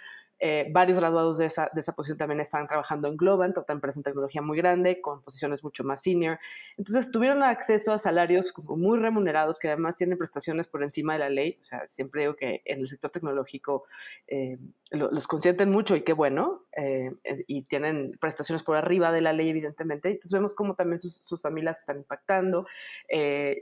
Eh, 0.45 0.67
varios 0.71 0.99
graduados 0.99 1.37
de 1.37 1.45
esa, 1.45 1.69
de 1.73 1.79
esa, 1.79 1.93
posición 1.93 2.17
también 2.17 2.41
están 2.41 2.67
trabajando 2.67 3.07
en 3.07 3.15
Globant, 3.15 3.57
otra 3.57 3.73
empresa 3.73 3.99
en 3.99 4.03
tecnología 4.03 4.41
muy 4.41 4.57
grande, 4.57 4.99
con 4.99 5.21
posiciones 5.21 5.63
mucho 5.63 5.85
más 5.85 6.01
senior. 6.01 6.37
Entonces 6.77 7.09
tuvieron 7.11 7.43
acceso 7.43 7.93
a 7.93 7.97
salarios 7.97 8.51
como 8.51 8.75
muy 8.75 8.99
remunerados, 8.99 9.57
que 9.57 9.69
además 9.69 9.95
tienen 9.95 10.17
prestaciones 10.17 10.67
por 10.67 10.83
encima 10.83 11.13
de 11.13 11.19
la 11.19 11.29
ley. 11.29 11.57
O 11.61 11.63
sea, 11.63 11.87
siempre 11.87 12.23
digo 12.23 12.35
que 12.35 12.61
en 12.65 12.81
el 12.81 12.87
sector 12.87 13.09
tecnológico 13.09 13.85
eh, 14.27 14.57
los 14.91 15.27
consienten 15.27 15.71
mucho 15.71 15.95
y 15.95 16.01
qué 16.01 16.11
bueno, 16.11 16.63
eh, 16.75 17.11
y 17.47 17.61
tienen 17.61 18.17
prestaciones 18.19 18.63
por 18.63 18.75
arriba 18.75 19.13
de 19.13 19.21
la 19.21 19.31
ley, 19.31 19.47
evidentemente. 19.47 20.09
Entonces 20.09 20.33
vemos 20.33 20.53
cómo 20.53 20.75
también 20.75 20.99
sus, 20.99 21.13
sus 21.19 21.41
familias 21.41 21.79
están 21.79 21.99
impactando. 21.99 22.67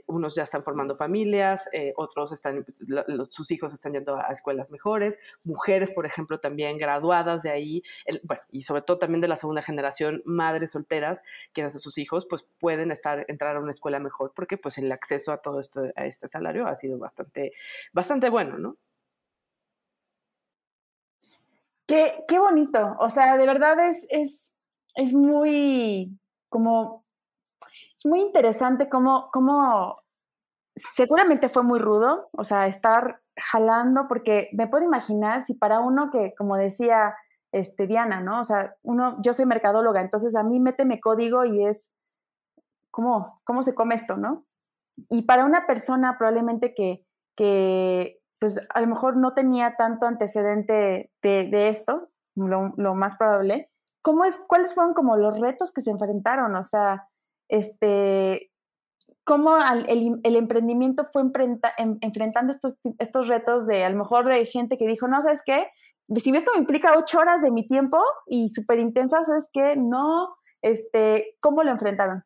unos 0.08 0.34
ya 0.34 0.42
están 0.42 0.64
formando 0.64 0.96
familias, 0.96 1.64
otros 1.94 2.32
están, 2.32 2.66
sus 3.30 3.50
hijos 3.52 3.72
están 3.72 3.92
yendo 3.92 4.16
a 4.16 4.32
escuelas 4.32 4.68
mejores. 4.72 5.16
Mujeres, 5.44 5.92
por 5.92 6.06
ejemplo, 6.06 6.40
también 6.40 6.71
graduadas 6.78 7.42
de 7.42 7.50
ahí, 7.50 7.82
y 8.50 8.62
sobre 8.62 8.82
todo 8.82 8.98
también 8.98 9.20
de 9.20 9.28
la 9.28 9.36
segunda 9.36 9.62
generación, 9.62 10.22
madres 10.24 10.72
solteras, 10.72 11.22
quienes 11.52 11.74
a 11.74 11.78
sus 11.78 11.98
hijos, 11.98 12.26
pues 12.26 12.44
pueden 12.58 12.90
estar, 12.90 13.24
entrar 13.28 13.56
a 13.56 13.60
una 13.60 13.70
escuela 13.70 13.98
mejor, 13.98 14.32
porque 14.34 14.56
pues 14.56 14.78
el 14.78 14.90
acceso 14.92 15.32
a 15.32 15.38
todo 15.38 15.60
esto, 15.60 15.82
a 15.96 16.06
este 16.06 16.28
salario 16.28 16.66
ha 16.66 16.74
sido 16.74 16.98
bastante, 16.98 17.52
bastante 17.92 18.28
bueno, 18.30 18.58
¿no? 18.58 18.76
Qué, 21.86 22.24
qué 22.28 22.38
bonito, 22.38 22.96
o 22.98 23.08
sea, 23.10 23.36
de 23.36 23.46
verdad 23.46 23.88
es, 23.88 24.06
es, 24.08 24.54
es 24.94 25.12
muy, 25.12 26.18
como, 26.48 27.04
es 27.96 28.06
muy 28.06 28.20
interesante 28.20 28.88
cómo, 28.88 29.30
cómo 29.32 30.02
seguramente 30.74 31.48
fue 31.48 31.62
muy 31.62 31.78
rudo, 31.78 32.28
o 32.32 32.44
sea, 32.44 32.66
estar 32.66 33.21
jalando, 33.36 34.06
porque 34.08 34.48
me 34.52 34.66
puedo 34.66 34.84
imaginar 34.84 35.42
si 35.42 35.54
para 35.54 35.80
uno 35.80 36.10
que, 36.10 36.34
como 36.36 36.56
decía 36.56 37.14
este, 37.52 37.86
Diana, 37.86 38.20
¿no? 38.20 38.40
O 38.40 38.44
sea, 38.44 38.74
uno, 38.82 39.16
yo 39.22 39.32
soy 39.32 39.46
mercadóloga, 39.46 40.00
entonces 40.00 40.34
a 40.36 40.42
mí 40.42 40.60
méteme 40.60 41.00
código 41.00 41.44
y 41.44 41.64
es, 41.64 41.92
¿cómo, 42.90 43.40
cómo 43.44 43.62
se 43.62 43.74
come 43.74 43.94
esto, 43.94 44.16
no? 44.16 44.44
Y 45.08 45.22
para 45.22 45.44
una 45.44 45.66
persona 45.66 46.16
probablemente 46.18 46.74
que, 46.74 47.04
que 47.36 48.20
pues 48.40 48.60
a 48.74 48.80
lo 48.80 48.86
mejor 48.86 49.16
no 49.16 49.34
tenía 49.34 49.76
tanto 49.76 50.06
antecedente 50.06 51.10
de, 51.22 51.48
de 51.50 51.68
esto, 51.68 52.08
lo, 52.34 52.72
lo, 52.76 52.94
más 52.94 53.16
probable, 53.16 53.70
¿cómo 54.02 54.24
es, 54.24 54.38
¿cuáles 54.48 54.74
fueron 54.74 54.94
como 54.94 55.16
los 55.16 55.38
retos 55.38 55.72
que 55.72 55.80
se 55.80 55.90
enfrentaron? 55.90 56.54
O 56.56 56.62
sea, 56.62 57.08
este, 57.48 58.51
cómo 59.24 59.56
el, 59.56 60.20
el, 60.22 60.36
emprendimiento 60.36 61.06
fue 61.12 61.22
em, 61.22 61.98
enfrentando 62.00 62.52
estos, 62.52 62.76
estos 62.98 63.28
retos 63.28 63.66
de 63.66 63.84
a 63.84 63.90
lo 63.90 63.96
mejor 63.96 64.26
de 64.26 64.44
gente 64.44 64.76
que 64.76 64.86
dijo, 64.86 65.08
no, 65.08 65.22
¿sabes 65.22 65.42
qué? 65.44 65.68
Si 66.16 66.36
esto 66.36 66.52
me 66.54 66.60
implica 66.60 66.98
ocho 66.98 67.20
horas 67.20 67.40
de 67.40 67.50
mi 67.50 67.66
tiempo 67.66 67.98
y 68.26 68.48
súper 68.48 68.80
intensa, 68.80 69.24
¿sabes 69.24 69.48
qué? 69.52 69.76
No, 69.76 70.34
este, 70.60 71.36
¿cómo 71.40 71.62
lo 71.62 71.70
enfrentaron? 71.70 72.24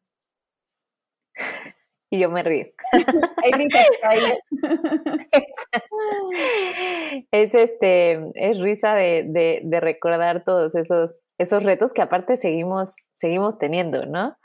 Y 2.09 2.21
yo 2.21 2.31
me 2.31 2.45
río. 2.45 2.67
es 7.33 7.53
este, 7.53 8.31
es 8.35 8.61
risa 8.61 8.95
de, 8.95 9.25
de, 9.27 9.61
de, 9.65 9.81
recordar 9.81 10.45
todos 10.45 10.77
esos, 10.77 11.21
esos 11.37 11.65
retos 11.65 11.93
que 11.93 12.03
aparte 12.03 12.37
seguimos, 12.37 12.95
seguimos 13.13 13.59
teniendo, 13.59 14.07
¿no? 14.07 14.37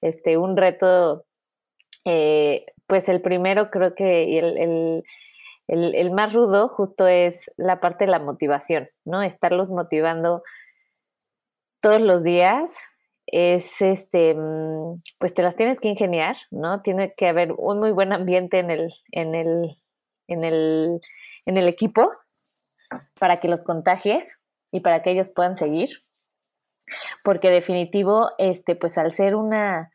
Este, 0.00 0.38
un 0.38 0.56
reto 0.56 1.26
eh, 2.04 2.66
pues 2.86 3.08
el 3.08 3.22
primero 3.22 3.70
creo 3.70 3.94
que 3.94 4.38
el, 4.38 5.04
el, 5.68 6.10
más 6.10 6.32
rudo 6.32 6.68
justo 6.68 7.06
es 7.06 7.36
la 7.56 7.80
parte 7.80 8.04
de 8.04 8.10
la 8.10 8.18
motivación, 8.18 8.88
¿no? 9.04 9.22
Estarlos 9.22 9.70
motivando 9.70 10.42
todos 11.80 12.00
los 12.00 12.22
días 12.22 12.68
es 13.26 13.64
este 13.80 14.34
mm, 14.34 15.02
pues 15.18 15.32
te 15.34 15.42
las 15.42 15.56
tienes 15.56 15.80
que 15.80 15.88
ingeniar, 15.88 16.36
¿no? 16.50 16.82
Tiene 16.82 17.14
que 17.14 17.28
haber 17.28 17.52
un 17.52 17.78
muy 17.80 17.92
buen 17.92 18.12
ambiente 18.12 18.58
en 18.58 18.70
el, 18.70 18.92
en 19.12 19.34
el, 19.34 19.78
en 20.28 20.44
el, 20.44 21.00
en 21.46 21.56
el 21.56 21.68
equipo 21.68 22.10
para 23.18 23.38
que 23.38 23.48
los 23.48 23.62
contagies 23.62 24.36
y 24.70 24.80
para 24.80 25.02
que 25.02 25.10
ellos 25.10 25.30
puedan 25.30 25.56
seguir. 25.56 25.90
Porque 27.24 27.48
definitivo, 27.48 28.30
este, 28.38 28.74
pues 28.74 28.98
al 28.98 29.12
ser 29.12 29.34
una, 29.34 29.90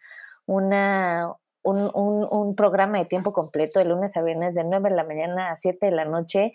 una, 0.45 1.33
un, 1.71 2.55
programa 2.55 3.00
de 3.00 3.05
tiempo 3.05 3.33
completo 3.33 3.79
de 3.79 3.86
lunes 3.86 4.15
a 4.15 4.21
viernes 4.21 4.55
de 4.55 4.63
9 4.63 4.89
de 4.89 4.95
la 4.95 5.03
mañana 5.03 5.51
a 5.51 5.57
7 5.57 5.86
de 5.86 5.91
la 5.91 6.05
noche. 6.05 6.53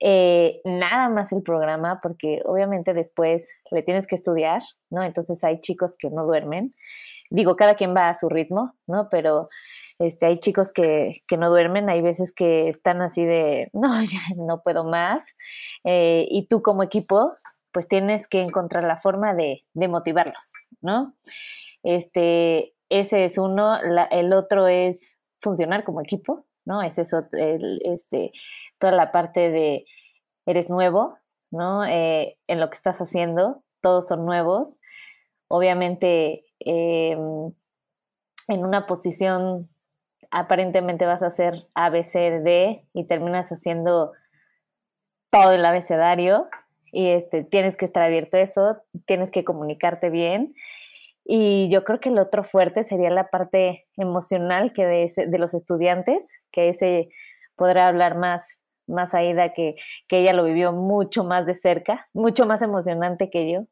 Eh, 0.00 0.60
nada 0.64 1.08
más 1.08 1.32
el 1.32 1.42
programa, 1.42 2.00
porque 2.02 2.40
obviamente 2.44 2.94
después 2.94 3.48
le 3.70 3.82
tienes 3.82 4.06
que 4.06 4.14
estudiar, 4.14 4.62
¿no? 4.90 5.02
Entonces 5.02 5.42
hay 5.42 5.60
chicos 5.60 5.96
que 5.98 6.10
no 6.10 6.24
duermen. 6.24 6.74
Digo, 7.30 7.56
cada 7.56 7.74
quien 7.74 7.94
va 7.94 8.08
a 8.08 8.18
su 8.18 8.28
ritmo, 8.28 8.74
¿no? 8.86 9.08
Pero 9.10 9.46
este, 9.98 10.26
hay 10.26 10.38
chicos 10.38 10.72
que, 10.72 11.20
no 11.36 11.50
duermen, 11.50 11.90
hay 11.90 12.00
veces 12.00 12.32
que 12.32 12.68
están 12.68 13.02
así 13.02 13.24
de, 13.24 13.70
no, 13.72 14.02
ya 14.02 14.20
no 14.36 14.62
puedo 14.62 14.84
más. 14.84 15.22
Eh, 15.84 16.26
y 16.30 16.46
tú 16.46 16.62
como 16.62 16.82
equipo, 16.82 17.32
pues 17.72 17.88
tienes 17.88 18.26
que 18.28 18.40
encontrar 18.40 18.84
la 18.84 18.96
forma 18.98 19.34
de, 19.34 19.64
de 19.74 19.88
motivarlos, 19.88 20.52
¿no? 20.80 21.14
Este, 21.82 22.74
ese 22.90 23.24
es 23.24 23.38
uno, 23.38 23.76
el 24.10 24.32
otro 24.32 24.66
es 24.66 25.00
funcionar 25.40 25.84
como 25.84 26.00
equipo, 26.00 26.46
¿no? 26.64 26.82
Es 26.82 26.98
eso, 26.98 27.26
este, 27.32 28.32
toda 28.78 28.92
la 28.92 29.12
parte 29.12 29.50
de 29.50 29.86
eres 30.46 30.70
nuevo, 30.70 31.18
¿no? 31.50 31.84
Eh, 31.84 32.38
en 32.46 32.60
lo 32.60 32.70
que 32.70 32.76
estás 32.76 33.00
haciendo, 33.00 33.62
todos 33.80 34.08
son 34.08 34.24
nuevos. 34.24 34.78
Obviamente, 35.48 36.44
em, 36.60 37.52
en 38.48 38.64
una 38.64 38.86
posición 38.86 39.68
aparentemente 40.30 41.06
vas 41.06 41.22
a 41.22 41.28
hacer 41.28 41.68
A, 41.74 41.90
B, 41.90 42.04
C, 42.04 42.40
D 42.40 42.86
y 42.92 43.04
terminas 43.04 43.50
haciendo 43.50 44.12
todo 45.30 45.52
el 45.52 45.64
abecedario 45.64 46.48
y 46.92 47.08
este, 47.08 47.44
tienes 47.44 47.76
que 47.76 47.84
estar 47.84 48.02
abierto 48.02 48.36
a 48.36 48.40
eso, 48.40 48.78
tienes 49.06 49.30
que 49.30 49.44
comunicarte 49.44 50.10
bien 50.10 50.54
y 51.30 51.68
yo 51.70 51.84
creo 51.84 52.00
que 52.00 52.08
el 52.08 52.18
otro 52.18 52.42
fuerte 52.42 52.84
sería 52.84 53.10
la 53.10 53.28
parte 53.28 53.86
emocional 53.98 54.72
que 54.72 54.86
de, 54.86 55.12
de 55.28 55.38
los 55.38 55.52
estudiantes, 55.52 56.26
que 56.50 56.70
ese 56.70 57.10
podrá 57.54 57.86
hablar 57.88 58.16
más, 58.16 58.46
más 58.86 59.12
Aida, 59.12 59.52
que, 59.52 59.74
que 60.08 60.20
ella 60.20 60.32
lo 60.32 60.44
vivió 60.44 60.72
mucho 60.72 61.24
más 61.24 61.44
de 61.44 61.52
cerca, 61.52 62.08
mucho 62.14 62.46
más 62.46 62.62
emocionante 62.62 63.28
que 63.28 63.52
yo. 63.52 63.66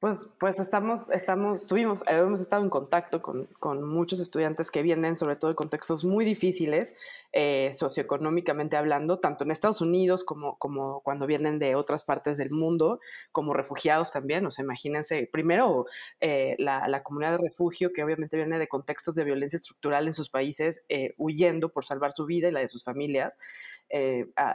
Pues, 0.00 0.34
pues 0.40 0.58
estamos, 0.58 1.10
estamos, 1.10 1.68
tuvimos, 1.68 2.02
hemos 2.06 2.40
estado 2.40 2.62
en 2.62 2.70
contacto 2.70 3.20
con, 3.20 3.44
con, 3.58 3.86
muchos 3.86 4.18
estudiantes 4.18 4.70
que 4.70 4.80
vienen 4.80 5.14
sobre 5.14 5.36
todo 5.36 5.50
de 5.50 5.54
contextos 5.54 6.06
muy 6.06 6.24
difíciles, 6.24 6.94
eh, 7.32 7.70
socioeconómicamente 7.74 8.78
hablando, 8.78 9.18
tanto 9.18 9.44
en 9.44 9.50
Estados 9.50 9.82
Unidos 9.82 10.24
como, 10.24 10.56
como 10.56 11.02
cuando 11.02 11.26
vienen 11.26 11.58
de 11.58 11.74
otras 11.74 12.02
partes 12.02 12.38
del 12.38 12.50
mundo, 12.50 12.98
como 13.30 13.52
refugiados 13.52 14.10
también. 14.10 14.46
O 14.46 14.50
sea, 14.50 14.64
imagínense, 14.64 15.28
primero 15.30 15.84
eh, 16.22 16.56
la, 16.58 16.88
la, 16.88 17.02
comunidad 17.02 17.32
de 17.32 17.48
refugio, 17.48 17.92
que 17.92 18.02
obviamente 18.02 18.38
viene 18.38 18.58
de 18.58 18.68
contextos 18.68 19.14
de 19.16 19.24
violencia 19.24 19.58
estructural 19.58 20.06
en 20.06 20.14
sus 20.14 20.30
países, 20.30 20.82
eh, 20.88 21.12
huyendo 21.18 21.68
por 21.68 21.84
salvar 21.84 22.14
su 22.14 22.24
vida 22.24 22.48
y 22.48 22.52
la 22.52 22.60
de 22.60 22.70
sus 22.70 22.84
familias. 22.84 23.38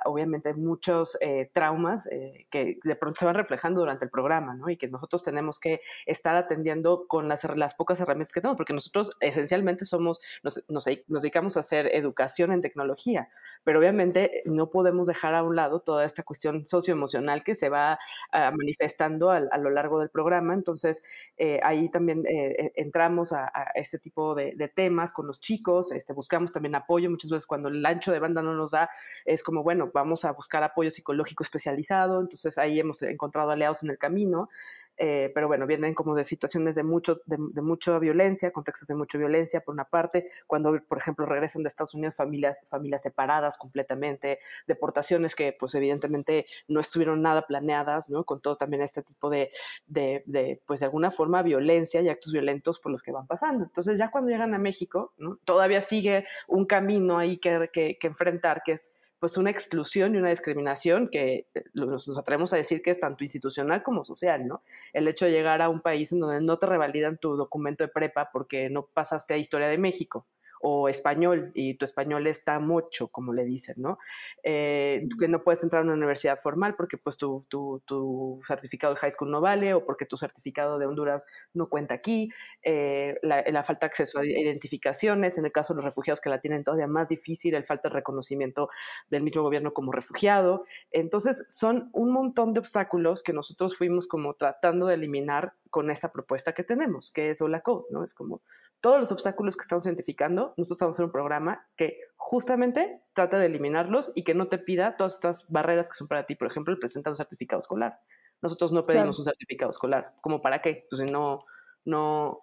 obviamente 0.05 0.49
hay 0.49 0.55
muchos 0.55 1.17
traumas 1.53 2.07
que 2.49 2.79
de 2.81 2.95
pronto 2.95 3.19
se 3.19 3.25
van 3.25 3.35
reflejando 3.35 3.81
durante 3.81 4.05
el 4.05 4.11
programa, 4.11 4.55
¿no? 4.55 4.69
Y 4.69 4.77
que 4.77 4.87
nosotros 4.87 5.23
tenemos 5.23 5.34
tenemos 5.35 5.59
que 5.59 5.81
estar 6.05 6.33
atendiendo 6.37 7.07
con 7.07 7.27
las, 7.27 7.43
las 7.55 7.75
pocas 7.75 7.99
herramientas 7.99 8.31
que 8.31 8.39
tenemos, 8.39 8.55
porque 8.55 8.71
nosotros 8.71 9.11
esencialmente 9.19 9.83
somos, 9.83 10.21
nos, 10.43 10.63
nos, 10.69 10.85
dedicamos 10.85 11.57
a 11.57 11.59
hacer 11.59 11.93
educación 11.93 12.53
en 12.53 12.61
tecnología, 12.61 13.27
pero 13.65 13.79
obviamente 13.79 14.43
no 14.45 14.69
podemos 14.69 15.07
dejar 15.07 15.33
a 15.35 15.43
un 15.43 15.55
lado 15.55 15.81
toda 15.81 16.05
esta 16.05 16.23
cuestión 16.23 16.65
socioemocional 16.65 17.43
que 17.43 17.55
se 17.55 17.67
va 17.67 17.99
ah, 18.31 18.51
manifestando 18.51 19.31
a, 19.31 19.39
lo 19.39 19.69
largo 19.71 19.99
del 19.99 20.09
programa. 20.09 20.53
Entonces, 20.53 21.03
eh, 21.35 21.59
ahí 21.63 21.89
también 21.89 22.23
eh, 22.27 22.71
entramos 22.75 23.33
a, 23.33 23.51
este 23.73 23.97
tipo 23.99 24.35
de, 24.35 24.71
temas 24.73 25.11
con 25.11 25.27
los 25.27 25.39
chicos, 25.39 25.91
este, 25.91 26.13
buscamos 26.13 26.53
también 26.53 26.75
apoyo. 26.75 27.09
Muchas 27.09 27.31
veces 27.31 27.47
cuando 27.47 27.69
el 27.69 27.85
ancho 27.85 28.11
de 28.11 28.19
banda 28.19 28.41
no 28.41 28.53
nos 28.53 28.71
da, 28.71 28.89
es 29.25 29.43
como, 29.43 29.63
bueno, 29.63 29.89
vamos 29.93 30.25
a 30.25 30.31
buscar 30.31 30.63
apoyo 30.63 30.91
psicológico 30.91 31.43
especializado. 31.43 32.21
Entonces, 32.21 32.57
ahí 32.59 32.79
hemos 32.79 33.01
encontrado 33.01 33.49
aliados 33.49 33.83
en 33.83 33.89
el 33.89 33.97
camino. 33.97 34.49
Eh, 34.97 35.31
pero 35.33 35.47
bueno, 35.47 35.67
vienen 35.67 35.93
como 35.93 36.15
de 36.15 36.23
situaciones 36.23 36.75
de, 36.75 36.83
mucho, 36.83 37.21
de, 37.25 37.37
mucha 37.61 37.99
violencia, 37.99 38.51
contextos 38.51 38.87
de 38.87 38.95
mucha 38.95 39.17
violencia, 39.17 39.61
por 39.61 39.73
una 39.73 39.85
parte, 39.85 40.25
cuando, 40.47 40.79
por 40.87 40.97
ejemplo, 40.97 41.25
regresan 41.25 41.63
de 41.63 41.67
Estados 41.67 41.93
Unidos 41.93 42.15
familias, 42.15 42.61
familias 42.65 43.01
separadas, 43.01 43.54
completamente, 43.57 44.39
deportaciones 44.67 45.35
que 45.35 45.53
pues 45.53 45.75
evidentemente 45.75 46.45
no 46.67 46.79
estuvieron 46.79 47.21
nada 47.21 47.45
planeadas, 47.47 48.09
¿no? 48.09 48.23
Con 48.23 48.41
todo 48.41 48.55
también 48.55 48.81
este 48.81 49.03
tipo 49.03 49.29
de, 49.29 49.49
de, 49.87 50.23
de 50.25 50.61
pues 50.65 50.79
de 50.79 50.87
alguna 50.87 51.11
forma 51.11 51.41
violencia 51.41 52.01
y 52.01 52.09
actos 52.09 52.33
violentos 52.33 52.79
por 52.79 52.91
los 52.91 53.03
que 53.03 53.11
van 53.11 53.27
pasando. 53.27 53.63
Entonces 53.63 53.97
ya 53.97 54.11
cuando 54.11 54.29
llegan 54.29 54.53
a 54.53 54.57
México, 54.57 55.13
¿no? 55.17 55.37
Todavía 55.45 55.81
sigue 55.81 56.25
un 56.47 56.65
camino 56.65 57.17
ahí 57.17 57.37
que, 57.37 57.69
que, 57.71 57.97
que 57.99 58.07
enfrentar, 58.07 58.61
que 58.63 58.73
es 58.73 58.91
pues 59.19 59.37
una 59.37 59.49
exclusión 59.49 60.13
y 60.13 60.17
una 60.17 60.29
discriminación 60.29 61.09
que 61.09 61.47
eh, 61.53 61.63
nos, 61.73 62.07
nos, 62.07 62.17
atrevemos 62.17 62.53
a 62.53 62.57
decir 62.57 62.81
que 62.81 62.91
es 62.91 62.99
tanto 62.99 63.23
institucional 63.23 63.81
como 63.81 64.03
social, 64.03 64.47
¿no? 64.47 64.61
El 64.93 65.07
hecho 65.07 65.25
de 65.25 65.31
llegar 65.31 65.61
a 65.61 65.69
un 65.69 65.81
país 65.81 66.11
en 66.11 66.19
donde 66.19 66.41
no 66.41 66.59
te 66.59 66.65
revalidan 66.67 67.17
tu 67.17 67.35
documento 67.35 67.83
de 67.83 67.87
prepa 67.87 68.29
porque 68.31 68.69
no 68.69 68.85
pasaste 68.85 69.33
a 69.33 69.37
Historia 69.37 69.67
de 69.67 69.77
México, 69.77 70.27
o 70.61 70.89
español 70.89 71.51
y 71.53 71.75
tu 71.75 71.85
español 71.85 72.27
está 72.27 72.59
mucho, 72.59 73.07
como 73.09 73.33
le 73.33 73.45
dicen, 73.45 73.75
¿no? 73.77 73.97
Eh, 74.43 75.07
que 75.19 75.27
no 75.27 75.43
puedes 75.43 75.63
entrar 75.63 75.81
a 75.81 75.85
una 75.85 75.93
universidad 75.93 76.39
formal 76.39 76.75
porque 76.75 76.97
pues 76.97 77.17
tu, 77.17 77.45
tu, 77.49 77.81
tu, 77.85 78.41
certificado 78.47 78.93
de 78.93 78.99
high 78.99 79.11
school 79.11 79.31
no 79.31 79.41
vale 79.41 79.73
o 79.73 79.85
porque 79.85 80.05
tu 80.05 80.17
certificado 80.17 80.79
de 80.79 80.85
Honduras 80.85 81.25
no 81.53 81.69
cuenta 81.69 81.95
aquí, 81.95 82.29
eh, 82.63 83.17
la, 83.21 83.43
la, 83.43 83.63
falta 83.63 83.85
de 83.85 83.91
acceso 83.91 84.19
a 84.19 84.25
identificaciones, 84.25 85.37
en 85.37 85.45
el 85.45 85.51
caso 85.51 85.73
de 85.73 85.77
los 85.77 85.85
refugiados 85.85 86.21
que 86.21 86.29
la 86.29 86.39
tienen 86.39 86.63
todavía 86.63 86.87
más 86.87 87.09
difícil, 87.09 87.55
el 87.55 87.65
falta 87.65 87.89
de 87.89 87.95
reconocimiento 87.95 88.69
del 89.09 89.23
mismo 89.23 89.41
gobierno 89.43 89.73
como 89.73 89.91
refugiado. 89.91 90.65
Entonces 90.91 91.45
son 91.49 91.89
un 91.93 92.11
montón 92.11 92.53
de 92.53 92.59
obstáculos 92.59 93.23
que 93.23 93.33
nosotros 93.33 93.77
fuimos 93.77 94.07
como 94.07 94.33
tratando 94.33 94.87
de 94.87 94.95
eliminar 94.95 95.53
con 95.75 95.91
esa 95.91 96.13
propuesta 96.13 96.53
que 96.53 96.63
tenemos, 96.63 97.11
que 97.11 97.31
es 97.31 97.41
Hola 97.41 97.59
Code, 97.59 97.87
¿no? 97.89 98.05
Es 98.05 98.13
como 98.13 98.41
todos 98.79 98.97
los 98.97 99.11
obstáculos 99.11 99.57
que 99.57 99.63
estamos 99.63 99.85
identificando, 99.85 100.53
nosotros 100.55 100.77
estamos 100.77 100.99
en 100.99 101.05
un 101.07 101.11
programa 101.11 101.67
que 101.75 101.99
justamente 102.15 103.01
trata 103.11 103.37
de 103.39 103.47
eliminarlos 103.47 104.09
y 104.15 104.23
que 104.23 104.35
no 104.35 104.47
te 104.47 104.57
pida 104.57 104.95
todas 104.95 105.15
estas 105.15 105.45
barreras 105.49 105.89
que 105.89 105.95
son 105.95 106.07
para 106.07 106.25
ti. 106.25 106.35
Por 106.35 106.47
ejemplo, 106.47 106.73
el 106.73 106.79
presentar 106.79 107.11
un 107.11 107.17
certificado 107.17 107.59
escolar. 107.59 107.99
Nosotros 108.41 108.71
no 108.71 108.83
pedimos 108.83 109.17
claro. 109.17 109.19
un 109.19 109.25
certificado 109.25 109.69
escolar. 109.69 110.13
¿Cómo 110.21 110.41
para 110.41 110.61
qué? 110.61 110.87
Pues 110.89 111.11
no, 111.11 111.43
no, 111.83 112.39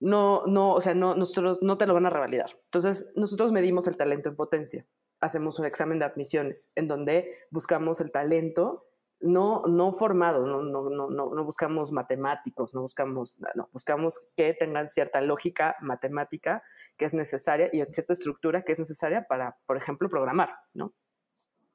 no, 0.00 0.46
no, 0.46 0.72
o 0.72 0.80
sea, 0.80 0.94
no, 0.94 1.14
nosotros 1.14 1.60
no 1.60 1.76
te 1.76 1.86
lo 1.86 1.92
van 1.92 2.06
a 2.06 2.10
revalidar. 2.10 2.56
Entonces, 2.64 3.10
nosotros 3.14 3.52
medimos 3.52 3.86
el 3.88 3.98
talento 3.98 4.30
en 4.30 4.36
potencia. 4.36 4.86
Hacemos 5.20 5.58
un 5.58 5.66
examen 5.66 5.98
de 5.98 6.06
admisiones 6.06 6.72
en 6.76 6.88
donde 6.88 7.30
buscamos 7.50 8.00
el 8.00 8.10
talento 8.10 8.86
no, 9.20 9.62
no 9.66 9.92
formado, 9.92 10.46
no, 10.46 10.62
no, 10.62 10.88
no, 10.88 11.08
no, 11.10 11.44
buscamos 11.44 11.92
matemáticos, 11.92 12.74
no 12.74 12.80
buscamos, 12.80 13.38
no, 13.54 13.68
buscamos 13.72 14.20
que 14.34 14.54
tengan 14.54 14.88
cierta 14.88 15.20
lógica 15.20 15.76
matemática 15.80 16.62
que 16.96 17.04
es 17.04 17.14
necesaria 17.14 17.68
y 17.72 17.82
cierta 17.92 18.14
estructura 18.14 18.62
que 18.62 18.72
es 18.72 18.78
necesaria 18.78 19.26
para, 19.28 19.58
por 19.66 19.76
ejemplo, 19.76 20.08
programar, 20.08 20.54
¿no? 20.72 20.94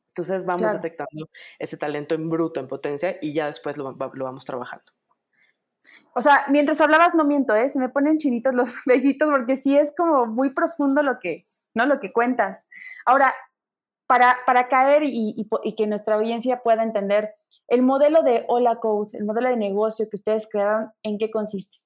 Entonces 0.09 0.45
vamos 0.45 0.61
claro. 0.61 0.75
detectando 0.75 1.29
ese 1.59 1.77
talento 1.77 2.15
en 2.15 2.29
bruto, 2.29 2.59
en 2.59 2.67
potencia, 2.67 3.17
y 3.21 3.33
ya 3.33 3.47
después 3.47 3.75
lo, 3.75 3.91
lo, 3.91 4.23
vamos 4.23 4.45
trabajando. 4.45 4.85
O 6.13 6.21
sea, 6.21 6.45
mientras 6.49 6.79
hablabas, 6.79 7.13
no 7.13 7.25
miento, 7.25 7.53
¿eh? 7.53 7.67
Se 7.67 7.79
me 7.79 7.89
ponen 7.89 8.17
chinitos 8.17 8.55
los 8.55 8.69
vellitos 8.85 9.29
porque 9.29 9.57
sí 9.57 9.77
es 9.77 9.93
como 9.95 10.25
muy 10.25 10.51
profundo 10.53 11.03
lo 11.03 11.19
que, 11.19 11.45
¿no? 11.73 11.85
Lo 11.85 11.99
que 11.99 12.13
cuentas. 12.13 12.69
Ahora, 13.05 13.35
para, 14.07 14.37
para 14.45 14.67
caer 14.67 15.03
y, 15.03 15.33
y, 15.35 15.47
y, 15.63 15.75
que 15.75 15.87
nuestra 15.87 16.15
audiencia 16.15 16.61
pueda 16.63 16.83
entender, 16.83 17.33
el 17.67 17.81
modelo 17.81 18.23
de 18.23 18.45
Hola 18.47 18.77
Code, 18.79 19.17
el 19.17 19.25
modelo 19.25 19.49
de 19.49 19.57
negocio 19.57 20.07
que 20.09 20.17
ustedes 20.17 20.47
crearon, 20.49 20.91
¿en 21.03 21.17
qué 21.17 21.31
consiste? 21.31 21.84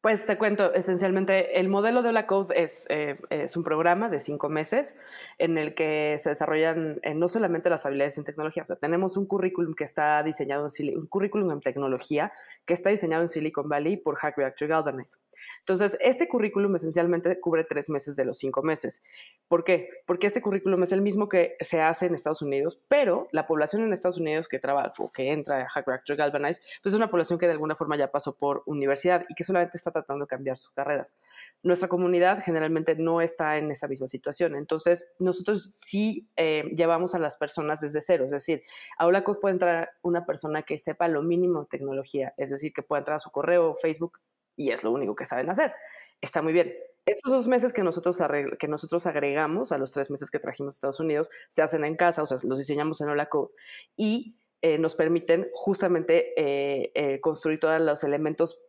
Pues 0.00 0.26
te 0.26 0.38
cuento, 0.38 0.72
esencialmente 0.74 1.58
el 1.58 1.68
modelo 1.68 2.02
de 2.02 2.24
Code 2.24 2.62
es, 2.62 2.86
eh, 2.88 3.18
es 3.30 3.56
un 3.56 3.64
programa 3.64 4.08
de 4.08 4.20
cinco 4.20 4.48
meses 4.48 4.94
en 5.38 5.58
el 5.58 5.74
que 5.74 6.16
se 6.20 6.28
desarrollan 6.28 7.00
eh, 7.02 7.14
no 7.14 7.26
solamente 7.26 7.68
las 7.68 7.84
habilidades 7.84 8.16
en 8.16 8.22
tecnología, 8.22 8.62
o 8.62 8.66
sea, 8.66 8.76
tenemos 8.76 9.16
un 9.16 9.26
currículum 9.26 9.74
que 9.74 9.82
está 9.82 10.22
diseñado 10.22 10.68
en 10.78 10.98
un 10.98 11.06
currículum 11.08 11.50
en 11.50 11.60
tecnología 11.60 12.32
que 12.64 12.74
está 12.74 12.90
diseñado 12.90 13.22
en 13.22 13.28
Silicon 13.28 13.68
Valley 13.68 13.96
por 13.96 14.14
Hack 14.14 14.38
Reactor 14.38 14.68
Galvanize. 14.68 15.16
Entonces, 15.62 15.98
este 16.00 16.28
currículum 16.28 16.76
esencialmente 16.76 17.40
cubre 17.40 17.64
tres 17.64 17.90
meses 17.90 18.14
de 18.14 18.24
los 18.24 18.38
cinco 18.38 18.62
meses. 18.62 19.02
¿Por 19.48 19.64
qué? 19.64 19.88
Porque 20.06 20.28
este 20.28 20.40
currículum 20.40 20.80
es 20.84 20.92
el 20.92 21.02
mismo 21.02 21.28
que 21.28 21.56
se 21.60 21.80
hace 21.80 22.06
en 22.06 22.14
Estados 22.14 22.42
Unidos, 22.42 22.80
pero 22.86 23.26
la 23.32 23.48
población 23.48 23.82
en 23.82 23.92
Estados 23.92 24.18
Unidos 24.18 24.46
que 24.46 24.60
trabaja 24.60 24.92
o 24.98 25.10
que 25.10 25.32
entra 25.32 25.62
a 25.62 25.68
Hack 25.68 25.88
Reactor 25.88 26.16
Galvanize, 26.16 26.62
pues 26.82 26.92
es 26.92 26.94
una 26.94 27.10
población 27.10 27.38
que 27.40 27.46
de 27.46 27.52
alguna 27.52 27.74
forma 27.74 27.96
ya 27.96 28.12
pasó 28.12 28.36
por 28.36 28.62
universidad 28.66 29.24
y 29.28 29.34
que 29.34 29.42
solamente 29.42 29.76
está 29.76 29.87
tratando 29.90 30.24
de 30.24 30.28
cambiar 30.28 30.56
sus 30.56 30.70
carreras. 30.70 31.16
Nuestra 31.62 31.88
comunidad 31.88 32.42
generalmente 32.42 32.96
no 32.96 33.20
está 33.20 33.58
en 33.58 33.70
esa 33.70 33.88
misma 33.88 34.06
situación, 34.06 34.54
entonces 34.54 35.12
nosotros 35.18 35.70
sí 35.74 36.28
eh, 36.36 36.64
llevamos 36.74 37.14
a 37.14 37.18
las 37.18 37.36
personas 37.36 37.80
desde 37.80 38.00
cero, 38.00 38.24
es 38.24 38.30
decir, 38.30 38.62
a 38.98 39.06
Holacos 39.06 39.38
puede 39.38 39.54
entrar 39.54 39.90
una 40.02 40.26
persona 40.26 40.62
que 40.62 40.78
sepa 40.78 41.08
lo 41.08 41.22
mínimo 41.22 41.62
de 41.62 41.66
tecnología, 41.66 42.34
es 42.36 42.50
decir, 42.50 42.72
que 42.72 42.82
pueda 42.82 43.00
entrar 43.00 43.16
a 43.16 43.20
su 43.20 43.30
correo, 43.30 43.76
Facebook, 43.76 44.18
y 44.56 44.72
es 44.72 44.82
lo 44.82 44.90
único 44.90 45.14
que 45.14 45.24
saben 45.24 45.48
hacer. 45.48 45.72
Está 46.20 46.42
muy 46.42 46.52
bien. 46.52 46.74
Estos 47.06 47.32
dos 47.32 47.48
meses 47.48 47.72
que 47.72 47.82
nosotros, 47.82 48.18
que 48.58 48.68
nosotros 48.68 49.06
agregamos 49.06 49.72
a 49.72 49.78
los 49.78 49.92
tres 49.92 50.10
meses 50.10 50.30
que 50.30 50.38
trajimos 50.38 50.74
a 50.74 50.76
Estados 50.76 51.00
Unidos 51.00 51.30
se 51.48 51.62
hacen 51.62 51.84
en 51.84 51.96
casa, 51.96 52.22
o 52.22 52.26
sea, 52.26 52.36
los 52.42 52.58
diseñamos 52.58 53.00
en 53.00 53.08
Hola 53.08 53.30
Code 53.30 53.54
y 53.96 54.36
eh, 54.60 54.76
nos 54.76 54.94
permiten 54.94 55.48
justamente 55.54 56.34
eh, 56.36 56.90
eh, 56.94 57.20
construir 57.20 57.60
todos 57.60 57.80
los 57.80 58.02
elementos 58.04 58.62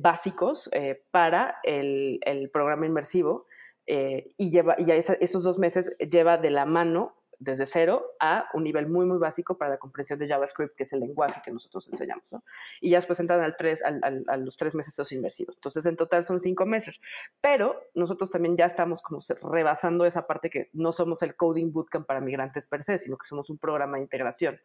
básicos 0.00 0.68
eh, 0.72 1.02
para 1.10 1.58
el, 1.62 2.50
programa 2.52 2.86
inmersivo 2.86 3.46
eh, 3.86 4.28
y, 4.36 4.50
lleva, 4.50 4.76
y 4.78 4.90
esos 4.90 5.42
dos 5.42 5.58
meses 5.58 5.94
lleva 5.98 6.38
de 6.38 6.50
la 6.50 6.66
mano 6.66 7.14
desde 7.38 7.66
cero 7.66 8.14
a 8.18 8.48
un 8.54 8.64
nivel 8.64 8.88
muy, 8.88 9.06
muy 9.06 9.18
básico 9.18 9.58
para 9.58 9.72
la 9.72 9.78
comprensión 9.78 10.18
de 10.18 10.28
JavaScript, 10.28 10.74
que 10.74 10.84
es 10.84 10.92
el 10.92 11.00
lenguaje 11.00 11.40
que 11.44 11.50
nosotros 11.50 11.88
enseñamos. 11.90 12.34
Y 12.80 12.90
ya 12.90 12.98
después 12.98 13.20
entran 13.20 13.42
al 13.42 13.56
tres, 13.56 13.82
al, 13.82 14.00
al, 14.02 14.24
a 14.28 14.36
los 14.36 14.56
tres 14.56 14.74
meses 14.74 14.92
estos 14.92 15.12
inmersivos. 15.12 15.56
Entonces, 15.56 15.84
en 15.86 15.96
total 15.96 16.24
son 16.24 16.40
cinco 16.40 16.66
meses. 16.66 17.00
Pero 17.40 17.80
nosotros 17.94 18.30
también 18.30 18.56
ya 18.56 18.66
estamos 18.66 19.02
como 19.02 19.20
rebasando 19.42 20.06
esa 20.06 20.26
parte 20.26 20.50
que 20.50 20.70
no 20.72 20.92
somos 20.92 21.22
el 21.22 21.36
coding 21.36 21.72
bootcamp 21.72 22.06
para 22.06 22.20
migrantes 22.20 22.66
per 22.66 22.82
se, 22.82 22.98
sino 22.98 23.16
que 23.18 23.26
somos 23.26 23.50
un 23.50 23.58
programa 23.58 23.96
de 23.96 24.04
integración. 24.04 24.60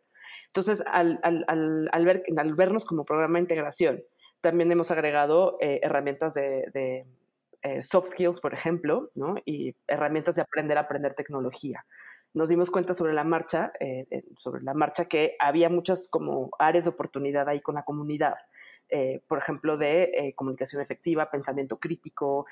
Entonces, 0.48 0.84
al, 0.86 1.20
al, 1.24 2.06
ver, 2.06 2.24
vernos 2.56 2.86
como 2.86 3.06
programa 3.06 3.36
de 3.36 3.42
integración, 3.42 4.04
también 4.42 4.72
hemos 4.72 4.92
agregado 4.92 5.58
eh, 5.62 5.80
herramientas 5.84 6.34
de, 6.34 7.06
eh, 7.64 7.82
soft 7.82 8.10
skills, 8.10 8.40
por 8.40 8.54
ejemplo, 8.54 9.12
¿no? 9.16 9.36
y 9.46 9.76
herramientas 9.88 10.36
de 10.36 10.42
aprender 10.42 10.78
a 10.78 10.82
aprender 10.82 11.14
tecnología. 11.14 11.86
Nos 12.34 12.50
dimos 12.50 12.72
cuenta 12.72 12.94
sobre 12.94 13.14
la 13.14 13.24
marcha, 13.24 13.72
eh, 13.80 14.24
sobre 14.36 14.64
la 14.64 14.74
marcha 14.74 15.06
que 15.06 15.36
había 15.40 15.70
muchas 15.70 16.08
como 16.10 16.50
áreas 16.60 16.86
de 16.86 16.90
oportunidad 16.92 17.48
ahí 17.48 17.62
con 17.62 17.76
la 17.76 17.84
comunidad. 17.84 18.36
Por 19.28 19.38
ejemplo, 19.38 19.78
de 19.78 20.34
comunicación 20.36 20.82
efectiva, 20.82 21.32
pensamiento 21.32 21.80
crítico, 21.80 22.46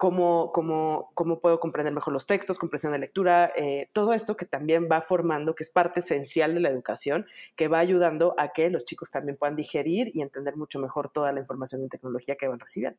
cómo, 0.00 0.50
cómo, 0.52 1.10
cómo, 1.12 1.40
puedo 1.40 1.60
comprender 1.60 1.92
mejor 1.92 2.14
los 2.14 2.24
textos, 2.24 2.58
comprensión 2.58 2.92
de 2.94 2.98
lectura, 2.98 3.52
todo 3.92 4.14
esto 4.14 4.34
que 4.34 4.46
también 4.46 4.88
va 4.90 5.02
formando, 5.02 5.54
que 5.54 5.62
es 5.62 5.68
parte 5.68 6.00
esencial 6.00 6.54
de 6.54 6.60
la 6.60 6.70
educación, 6.70 7.26
que 7.54 7.68
va 7.68 7.80
ayudando 7.80 8.34
a 8.38 8.48
que 8.54 8.70
los 8.70 8.86
chicos 8.86 9.10
también 9.10 9.36
puedan 9.36 9.56
digerir 9.56 10.10
y 10.14 10.22
entender 10.22 10.56
mucho 10.56 10.78
mejor 10.78 11.10
toda 11.10 11.32
la 11.32 11.40
información 11.40 11.82
en 11.82 11.90
tecnología 11.90 12.36
que 12.36 12.48
van 12.48 12.58
recibiendo. 12.58 12.98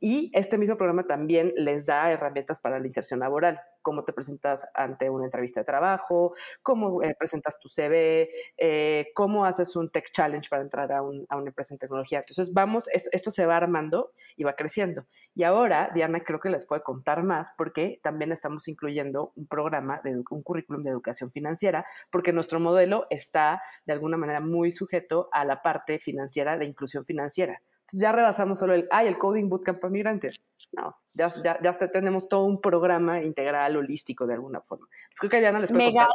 Y 0.00 0.30
este 0.32 0.58
mismo 0.58 0.76
programa 0.76 1.06
también 1.06 1.52
les 1.54 1.86
da 1.86 2.10
herramientas 2.10 2.58
para 2.58 2.80
la 2.80 2.86
inserción 2.86 3.20
laboral, 3.20 3.60
cómo 3.82 4.02
te 4.02 4.12
presentas 4.12 4.66
ante 4.74 5.10
una 5.10 5.26
entrevista 5.26 5.60
de 5.60 5.64
trabajo, 5.64 6.34
cómo 6.62 7.02
eh, 7.02 7.14
presentas 7.16 7.60
tu 7.60 7.68
CV, 7.68 8.28
eh, 8.56 9.12
cómo 9.14 9.44
haces 9.44 9.76
un 9.76 9.90
tech 9.90 10.10
challenge 10.12 10.48
para 10.48 10.62
entrar 10.62 10.90
a, 10.92 11.02
un, 11.02 11.24
a, 11.28 11.36
una 11.36 11.50
empresa 11.50 11.74
en 11.74 11.78
tecnología. 11.78 12.20
Entonces, 12.20 12.52
vamos, 12.52 12.88
es, 12.92 13.08
esto 13.12 13.30
se 13.30 13.46
va 13.46 13.56
armando 13.56 14.12
y 14.36 14.44
va 14.44 14.54
creciendo. 14.54 15.06
Y 15.34 15.44
ahora, 15.44 15.90
Diana 15.94 16.20
creo 16.20 16.40
que 16.40 16.50
les 16.50 16.66
puede 16.66 16.82
contar 16.82 17.22
más 17.22 17.52
porque 17.56 18.00
también 18.02 18.32
estamos 18.32 18.68
incluyendo 18.68 19.32
un 19.34 19.46
programa, 19.46 20.00
de 20.04 20.22
un 20.30 20.42
currículum 20.42 20.82
de 20.82 20.90
educación 20.90 21.30
financiera, 21.30 21.86
porque 22.10 22.32
nuestro 22.32 22.60
modelo 22.60 23.06
está 23.08 23.62
de 23.86 23.94
alguna 23.94 24.16
manera 24.18 24.40
muy 24.40 24.72
sujeto 24.72 25.28
a 25.32 25.44
la 25.44 25.62
parte 25.62 25.98
financiera 25.98 26.58
de 26.58 26.66
inclusión 26.66 27.04
financiera. 27.04 27.62
Entonces 27.80 28.00
ya 28.00 28.12
rebasamos 28.12 28.58
solo 28.58 28.74
el, 28.74 28.86
ay, 28.90 29.08
el 29.08 29.18
coding 29.18 29.48
bootcamp 29.48 29.80
para 29.80 29.90
migrantes. 29.90 30.44
No, 30.72 30.96
ya, 31.14 31.28
ya, 31.42 31.58
ya 31.62 31.72
tenemos 31.90 32.28
todo 32.28 32.44
un 32.44 32.60
programa 32.60 33.22
integral, 33.22 33.76
holístico 33.76 34.26
de 34.26 34.34
alguna 34.34 34.60
forma. 34.60 34.86
Entonces, 34.86 35.18
creo 35.18 35.30
que 35.30 35.40
Diana 35.40 35.60
les 35.60 35.70
puede 35.70 35.86
contar. 35.86 36.08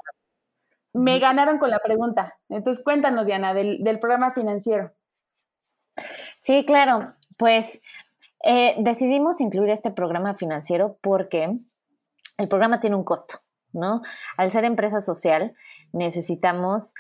me 0.94 1.20
ganaron 1.20 1.58
con 1.58 1.70
la 1.70 1.80
pregunta. 1.80 2.38
Entonces 2.50 2.84
cuéntanos, 2.84 3.26
Diana, 3.26 3.54
del, 3.54 3.84
del 3.84 4.00
programa 4.00 4.32
financiero. 4.32 4.92
Sí, 6.42 6.66
claro. 6.66 7.14
Pues 7.36 7.82
eh, 8.48 8.76
decidimos 8.80 9.42
incluir 9.42 9.72
este 9.72 9.92
programa 9.92 10.34
financiero 10.34 10.98
porque 11.02 11.54
el 12.38 12.48
programa 12.48 12.80
tiene 12.80 12.96
un 12.96 13.04
costo, 13.04 13.40
¿no? 13.74 14.02
Al 14.38 14.52
ser 14.52 14.64
empresa 14.64 15.02
social, 15.02 15.54
necesitamos 15.92 16.94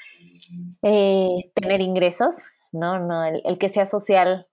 eh, 0.81 1.51
tener 1.55 1.79
ingresos, 1.79 2.35
¿no? 2.73 2.99
no 2.99 3.23
el, 3.23 3.57
que 3.57 3.69
sea 3.69 3.85
social 3.85 4.47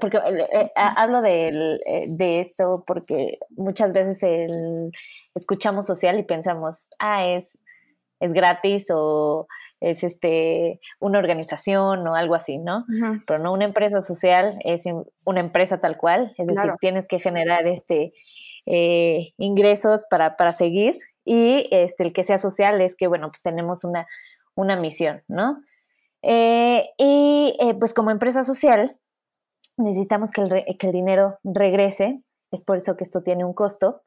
porque 0.00 0.18
eh, 0.18 0.48
eh, 0.52 0.70
hablo 0.76 1.20
de, 1.20 1.80
de, 2.08 2.40
esto 2.40 2.84
porque 2.86 3.38
muchas 3.50 3.92
veces 3.92 4.22
el, 4.22 4.92
escuchamos 5.34 5.86
social 5.86 6.18
y 6.18 6.22
pensamos, 6.22 6.76
ah, 6.98 7.26
es, 7.26 7.58
es 8.20 8.32
gratis 8.32 8.84
o 8.90 9.48
es 9.90 10.02
este 10.04 10.80
una 11.00 11.18
organización 11.18 12.06
o 12.06 12.14
algo 12.14 12.34
así, 12.34 12.58
¿no? 12.58 12.84
Pero 13.26 13.38
no 13.38 13.52
una 13.52 13.64
empresa 13.64 14.02
social, 14.02 14.58
es 14.64 14.84
una 15.24 15.40
empresa 15.40 15.78
tal 15.78 15.96
cual, 15.96 16.32
es 16.38 16.46
decir, 16.46 16.72
tienes 16.80 17.06
que 17.06 17.18
generar 17.18 17.66
este 17.66 18.12
ingresos 18.66 20.06
para, 20.08 20.36
para 20.36 20.52
seguir 20.52 20.96
y 21.24 21.68
este, 21.70 22.04
el 22.04 22.12
que 22.12 22.24
sea 22.24 22.38
social 22.38 22.80
es 22.80 22.94
que, 22.96 23.06
bueno, 23.06 23.28
pues 23.28 23.42
tenemos 23.42 23.84
una, 23.84 24.06
una 24.54 24.76
misión, 24.76 25.22
¿no? 25.28 25.62
Eh, 26.22 26.90
y 26.98 27.56
eh, 27.60 27.74
pues 27.78 27.92
como 27.92 28.10
empresa 28.10 28.44
social 28.44 28.96
necesitamos 29.76 30.30
que 30.30 30.42
el, 30.42 30.64
que 30.78 30.86
el, 30.86 30.92
dinero 30.92 31.38
regrese, 31.42 32.22
es 32.50 32.62
por 32.62 32.76
eso 32.76 32.96
que 32.96 33.04
esto 33.04 33.22
tiene 33.22 33.44
un 33.44 33.54
costo. 33.54 34.02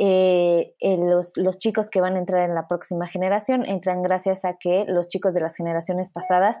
Eh, 0.00 0.74
los, 0.80 1.58
chicos 1.58 1.90
que 1.90 2.00
van 2.00 2.14
a 2.14 2.18
entrar 2.18 2.48
en 2.48 2.54
la 2.54 2.68
próxima 2.68 3.06
generación 3.06 3.64
entran 3.64 4.02
gracias 4.02 4.44
a 4.44 4.56
que 4.58 4.84
los 4.86 5.08
chicos 5.08 5.34
de 5.34 5.40
las 5.40 5.56
generaciones 5.56 6.10
pasadas 6.10 6.56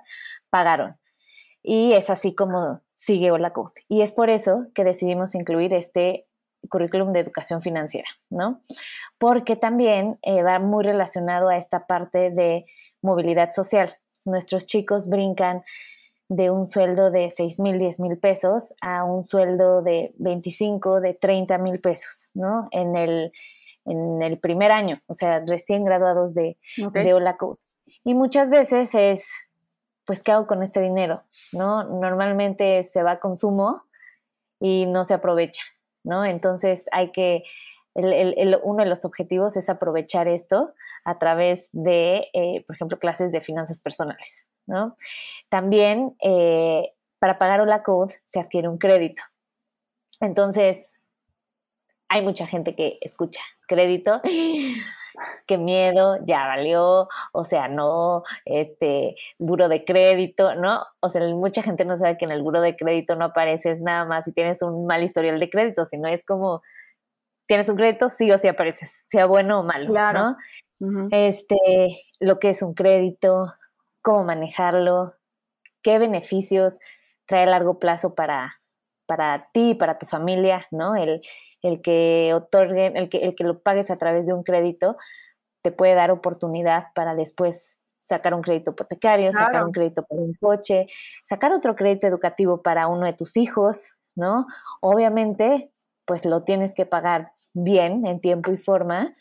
pagaron. 0.50 0.96
Y 1.62 1.92
es 1.92 2.10
así 2.10 2.34
como 2.34 2.80
sigue 2.94 3.30
Holacode. 3.30 3.80
Y 3.88 4.02
es 4.02 4.12
por 4.12 4.30
eso 4.30 4.66
que 4.74 4.84
decidimos 4.84 5.34
incluir 5.34 5.72
este 5.74 6.26
currículum 6.68 7.12
de 7.12 7.20
educación 7.20 7.62
financiera, 7.62 8.08
¿no? 8.30 8.60
Porque 9.18 9.54
también 9.54 10.18
va 10.26 10.58
muy 10.58 10.84
relacionado 10.84 11.48
a 11.48 11.56
esta 11.56 11.86
parte 11.86 12.30
de 12.30 12.66
movilidad 13.00 13.52
social 13.52 13.96
nuestros 14.28 14.66
chicos 14.66 15.08
brincan 15.08 15.62
de 16.28 16.50
un 16.50 16.66
sueldo 16.66 17.10
de 17.10 17.30
6 17.30 17.58
mil, 17.60 17.78
10 17.78 18.00
mil 18.00 18.18
pesos 18.18 18.74
a 18.80 19.04
un 19.04 19.24
sueldo 19.24 19.82
de 19.82 20.14
25, 20.18 21.00
de 21.00 21.14
30 21.14 21.58
mil 21.58 21.80
pesos, 21.80 22.30
¿no? 22.34 22.68
En 22.70 22.96
el, 22.96 23.32
en 23.86 24.20
el 24.22 24.38
primer 24.38 24.70
año, 24.70 24.98
o 25.06 25.14
sea, 25.14 25.42
recién 25.46 25.84
graduados 25.84 26.34
de, 26.34 26.58
de 26.76 27.14
Hola 27.14 27.36
Code. 27.36 27.58
Y 28.04 28.14
muchas 28.14 28.50
veces 28.50 28.90
es, 28.94 29.24
pues, 30.04 30.22
¿qué 30.22 30.32
hago 30.32 30.46
con 30.46 30.62
este 30.62 30.80
dinero? 30.80 31.22
¿No? 31.52 31.84
Normalmente 31.84 32.82
se 32.84 33.02
va 33.02 33.12
a 33.12 33.20
consumo 33.20 33.82
y 34.60 34.86
no 34.86 35.04
se 35.04 35.14
aprovecha, 35.14 35.62
¿no? 36.04 36.24
Entonces 36.24 36.84
hay 36.92 37.10
que 37.10 37.44
uno 37.94 38.84
de 38.84 38.88
los 38.88 39.04
objetivos 39.04 39.56
es 39.56 39.68
aprovechar 39.68 40.28
esto 40.28 40.72
a 41.04 41.18
través 41.18 41.68
de, 41.72 42.28
eh, 42.32 42.64
por 42.66 42.76
ejemplo, 42.76 42.98
clases 42.98 43.32
de 43.32 43.40
finanzas 43.40 43.80
personales. 43.80 44.47
¿No? 44.68 44.96
También 45.48 46.16
eh, 46.22 46.92
para 47.18 47.38
pagar 47.38 47.60
Hola 47.60 47.82
Code 47.82 48.20
se 48.24 48.38
adquiere 48.38 48.68
un 48.68 48.78
crédito. 48.78 49.22
Entonces, 50.20 50.92
hay 52.08 52.22
mucha 52.22 52.46
gente 52.46 52.74
que 52.76 52.98
escucha 53.00 53.40
crédito. 53.66 54.20
qué 55.46 55.58
miedo, 55.58 56.18
ya 56.24 56.46
valió, 56.46 57.08
o 57.32 57.44
sea, 57.44 57.68
no, 57.68 58.22
este, 58.44 59.16
buro 59.38 59.68
de 59.68 59.84
crédito, 59.84 60.54
¿no? 60.54 60.84
O 61.00 61.08
sea, 61.08 61.26
mucha 61.34 61.62
gente 61.62 61.84
no 61.84 61.98
sabe 61.98 62.16
que 62.16 62.24
en 62.24 62.30
el 62.30 62.42
buro 62.42 62.60
de 62.60 62.76
crédito 62.76 63.16
no 63.16 63.26
apareces 63.26 63.80
nada 63.80 64.04
más 64.04 64.24
si 64.24 64.32
tienes 64.32 64.62
un 64.62 64.86
mal 64.86 65.02
historial 65.02 65.40
de 65.40 65.50
crédito, 65.50 65.84
sino 65.86 66.08
es 66.08 66.24
como 66.24 66.62
tienes 67.46 67.68
un 67.68 67.76
crédito, 67.76 68.08
sí 68.10 68.30
o 68.30 68.38
sí 68.38 68.46
apareces, 68.46 68.90
sea 69.08 69.26
bueno 69.26 69.60
o 69.60 69.62
malo, 69.62 69.92
¿no? 70.12 70.36
Este, 71.10 71.56
lo 72.20 72.38
que 72.38 72.50
es 72.50 72.62
un 72.62 72.74
crédito, 72.74 73.52
cómo 74.08 74.24
manejarlo, 74.24 75.12
qué 75.82 75.98
beneficios 75.98 76.78
trae 77.26 77.42
a 77.42 77.46
largo 77.46 77.78
plazo 77.78 78.14
para, 78.14 78.54
para 79.04 79.50
ti, 79.52 79.74
para 79.74 79.98
tu 79.98 80.06
familia, 80.06 80.66
¿no? 80.70 80.96
El, 80.96 81.20
el 81.60 81.82
que 81.82 82.32
otorguen, 82.34 82.96
el 82.96 83.10
que, 83.10 83.18
el 83.18 83.34
que 83.34 83.44
lo 83.44 83.60
pagues 83.60 83.90
a 83.90 83.96
través 83.96 84.26
de 84.26 84.32
un 84.32 84.44
crédito 84.44 84.96
te 85.60 85.72
puede 85.72 85.92
dar 85.92 86.10
oportunidad 86.10 86.86
para 86.94 87.14
después 87.14 87.76
sacar 88.00 88.32
un 88.32 88.40
crédito 88.40 88.70
hipotecario, 88.70 89.30
sacar 89.30 89.62
un 89.62 89.72
crédito 89.72 90.02
para 90.04 90.22
un 90.22 90.32
coche, 90.40 90.86
sacar 91.28 91.52
otro 91.52 91.76
crédito 91.76 92.06
educativo 92.06 92.62
para 92.62 92.86
uno 92.86 93.04
de 93.04 93.12
tus 93.12 93.36
hijos, 93.36 93.92
¿no? 94.16 94.46
Obviamente, 94.80 95.70
pues 96.06 96.24
lo 96.24 96.44
tienes 96.44 96.72
que 96.72 96.86
pagar 96.86 97.32
bien, 97.52 98.06
en 98.06 98.22
tiempo 98.22 98.52
y 98.52 98.56
forma. 98.56 99.14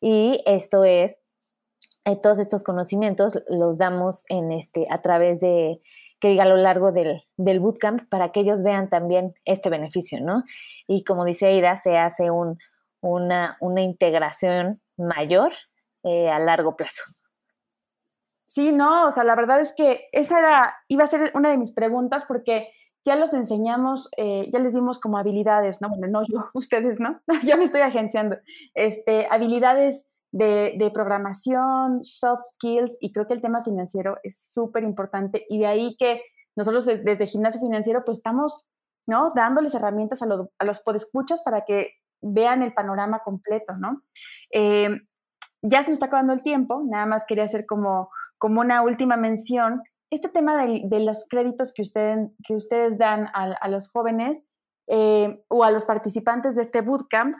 Y 0.00 0.42
esto 0.46 0.82
es, 0.82 1.21
eh, 2.04 2.16
todos 2.20 2.38
estos 2.38 2.62
conocimientos 2.62 3.42
los 3.48 3.78
damos 3.78 4.24
en 4.28 4.52
este, 4.52 4.86
a 4.90 5.02
través 5.02 5.40
de, 5.40 5.80
que 6.20 6.28
diga 6.28 6.44
a 6.44 6.48
lo 6.48 6.56
largo 6.56 6.92
del, 6.92 7.22
del, 7.36 7.60
bootcamp 7.60 8.08
para 8.08 8.32
que 8.32 8.40
ellos 8.40 8.62
vean 8.62 8.88
también 8.88 9.34
este 9.44 9.70
beneficio, 9.70 10.20
¿no? 10.20 10.44
Y 10.86 11.04
como 11.04 11.24
dice 11.24 11.46
Aida, 11.46 11.80
se 11.82 11.98
hace 11.98 12.30
un, 12.30 12.58
una, 13.00 13.56
una, 13.60 13.82
integración 13.82 14.80
mayor 14.96 15.52
eh, 16.04 16.28
a 16.28 16.38
largo 16.38 16.76
plazo. 16.76 17.02
Sí, 18.46 18.70
no, 18.70 19.06
o 19.06 19.10
sea, 19.10 19.24
la 19.24 19.34
verdad 19.34 19.60
es 19.60 19.72
que 19.72 20.08
esa 20.12 20.38
era, 20.38 20.76
iba 20.88 21.04
a 21.04 21.08
ser 21.08 21.32
una 21.34 21.50
de 21.50 21.58
mis 21.58 21.72
preguntas 21.72 22.24
porque 22.26 22.68
ya 23.04 23.16
los 23.16 23.32
enseñamos, 23.32 24.08
eh, 24.16 24.48
ya 24.52 24.58
les 24.58 24.74
dimos 24.74 25.00
como 25.00 25.18
habilidades, 25.18 25.80
¿no? 25.80 25.88
Bueno, 25.88 26.06
no 26.08 26.22
yo, 26.22 26.50
ustedes, 26.54 27.00
¿no? 27.00 27.20
ya 27.44 27.56
me 27.56 27.64
estoy 27.64 27.80
agenciando. 27.80 28.36
Este, 28.74 29.26
habilidades 29.30 30.08
de, 30.32 30.90
programación, 30.92 32.02
soft 32.02 32.42
skills, 32.54 32.98
y 33.00 33.12
creo 33.12 33.26
que 33.26 33.34
el 33.34 33.42
tema 33.42 33.62
financiero 33.62 34.16
es 34.22 34.50
súper 34.52 34.82
importante. 34.82 35.46
Y 35.48 35.60
de 35.60 35.66
ahí 35.66 35.96
que 35.98 36.22
nosotros 36.56 36.86
desde 36.86 37.26
Gimnasio 37.26 37.60
Financiero, 37.60 38.04
pues 38.04 38.18
estamos, 38.18 38.66
¿no? 39.06 39.32
Dándoles 39.34 39.74
herramientas 39.74 40.22
a, 40.22 40.26
a 40.58 40.64
los 40.64 40.80
podescuchas 40.80 41.42
para 41.42 41.64
que 41.64 41.92
vean 42.22 42.62
el 42.62 42.72
panorama 42.72 43.20
completo, 43.24 43.74
¿no? 43.76 44.02
Eh, 44.50 44.88
ya 45.62 45.82
se 45.82 45.90
nos 45.90 45.96
está 45.96 46.06
acabando 46.06 46.32
el 46.32 46.42
tiempo, 46.42 46.82
nada 46.84 47.06
más 47.06 47.24
quería 47.26 47.44
hacer 47.44 47.66
como, 47.66 48.10
como 48.38 48.60
una 48.60 48.82
última 48.82 49.16
mención 49.16 49.82
este 50.12 50.28
tema 50.28 50.66
de, 50.66 51.00
los 51.00 51.26
créditos 51.28 51.72
que, 51.72 51.84
que 52.44 52.54
ustedes 52.54 52.98
dan 52.98 53.28
a, 53.32 53.68
los 53.68 53.90
jóvenes 53.90 54.44
eh, 54.86 55.42
o 55.48 55.64
a 55.64 55.70
los 55.70 55.86
participantes 55.86 56.54
de 56.54 56.62
este 56.62 56.82
bootcamp, 56.82 57.34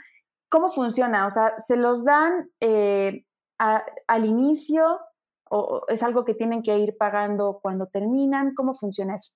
¿cómo 0.53 0.71
funciona? 0.71 1.27
O 1.27 1.31
sea, 1.31 1.55
¿se 1.57 1.77
los 1.77 2.05
dan 2.05 2.51
eh, 2.61 3.25
al 3.57 4.27
inicio 4.27 5.01
o 5.49 5.83
es 5.89 6.03
algo 6.03 6.27
que 6.27 6.35
tienen 6.35 6.63
que 6.63 6.77
ir 6.79 6.95
pagando 6.99 7.59
cuando 7.63 7.87
terminan? 7.87 8.55
¿Cómo 8.55 8.75
funciona 8.75 9.15
eso? 9.15 9.33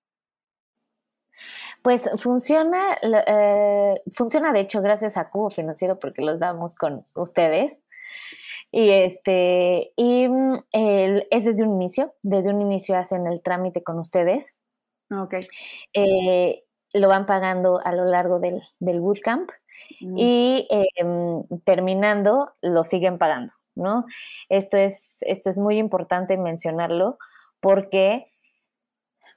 Pues 1.83 2.03
funciona, 2.19 2.99
eh, 3.03 3.95
funciona 4.15 4.53
de 4.53 4.61
hecho 4.61 4.83
gracias 4.83 5.17
a 5.17 5.29
Cubo 5.31 5.49
Financiero 5.49 5.99
porque 5.99 6.23
los 6.23 6.39
damos 6.39 6.75
con 6.75 7.03
ustedes. 7.15 7.81
Y 8.71 8.91
este, 8.91 9.93
y 9.97 10.29
mm, 10.29 10.65
es 10.73 11.45
desde 11.47 11.63
un 11.63 11.73
inicio, 11.73 12.13
desde 12.23 12.51
un 12.51 12.61
inicio 12.61 12.99
hacen 12.99 13.27
el 13.27 13.43
trámite 13.43 13.83
con 13.83 13.99
ustedes. 13.99 14.55
Ok. 15.11 15.37
Eh, 15.95 16.66
lo 16.99 17.09
van 17.09 17.27
pagando 17.27 17.81
a 17.85 17.93
lo 17.93 18.05
largo 18.05 18.39
del, 18.39 18.63
del 18.79 19.01
bootcamp 19.01 19.51
mm. 20.01 20.17
y 20.17 20.69
em, 20.97 21.45
terminando 21.65 22.53
lo 22.63 22.85
siguen 22.85 23.19
pagando, 23.19 23.53
¿no? 23.75 24.07
Esto 24.49 24.77
es, 24.77 25.17
esto 25.21 25.51
es 25.51 25.59
muy 25.59 25.79
importante 25.79 26.37
mencionarlo 26.37 27.19
porque 27.61 28.33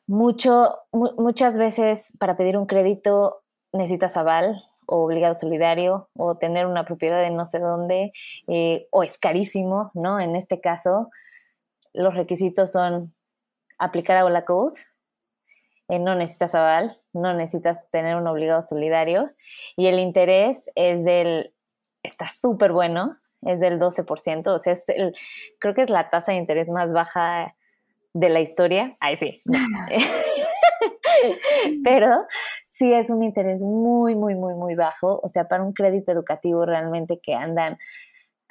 mucho, 0.07 0.79
muchas 0.91 1.57
veces 1.57 2.11
para 2.17 2.35
pedir 2.35 2.57
un 2.57 2.65
crédito 2.65 3.43
necesitas 3.71 4.17
aval, 4.17 4.61
o 4.89 5.05
obligado 5.05 5.35
solidario 5.35 6.09
o 6.15 6.35
tener 6.37 6.65
una 6.65 6.83
propiedad 6.83 7.23
en 7.23 7.35
no 7.35 7.45
sé 7.45 7.59
dónde 7.59 8.11
eh, 8.47 8.87
o 8.91 9.03
es 9.03 9.17
carísimo, 9.17 9.91
¿no? 9.93 10.19
En 10.19 10.35
este 10.35 10.59
caso, 10.59 11.09
los 11.93 12.15
requisitos 12.15 12.71
son 12.71 13.13
aplicar 13.77 14.17
a 14.17 14.25
Hola 14.25 14.45
Code, 14.45 14.79
eh, 15.89 15.99
no 15.99 16.15
necesitas 16.15 16.55
aval, 16.55 16.95
no 17.13 17.33
necesitas 17.33 17.79
tener 17.91 18.15
un 18.15 18.27
obligado 18.27 18.61
solidario 18.61 19.25
y 19.75 19.87
el 19.87 19.99
interés 19.99 20.69
es 20.75 21.03
del, 21.03 21.53
está 22.03 22.29
súper 22.29 22.71
bueno, 22.71 23.07
es 23.41 23.59
del 23.59 23.79
12%, 23.79 24.47
o 24.47 24.59
sea, 24.59 24.73
es 24.73 24.83
el, 24.87 25.15
creo 25.59 25.73
que 25.73 25.81
es 25.81 25.89
la 25.89 26.09
tasa 26.09 26.31
de 26.31 26.37
interés 26.37 26.69
más 26.69 26.93
baja 26.93 27.55
de 28.13 28.29
la 28.29 28.39
historia. 28.39 28.95
Ahí 29.01 29.15
sí. 29.15 29.39
Pero 31.83 32.25
sí 32.69 32.93
es 32.93 33.09
un 33.09 33.23
interés 33.23 33.61
muy, 33.61 34.15
muy, 34.15 34.35
muy, 34.35 34.53
muy 34.53 34.75
bajo. 34.75 35.19
O 35.21 35.27
sea, 35.27 35.47
para 35.47 35.63
un 35.63 35.73
crédito 35.73 36.11
educativo 36.11 36.65
realmente 36.65 37.19
que 37.19 37.33
andan 37.33 37.77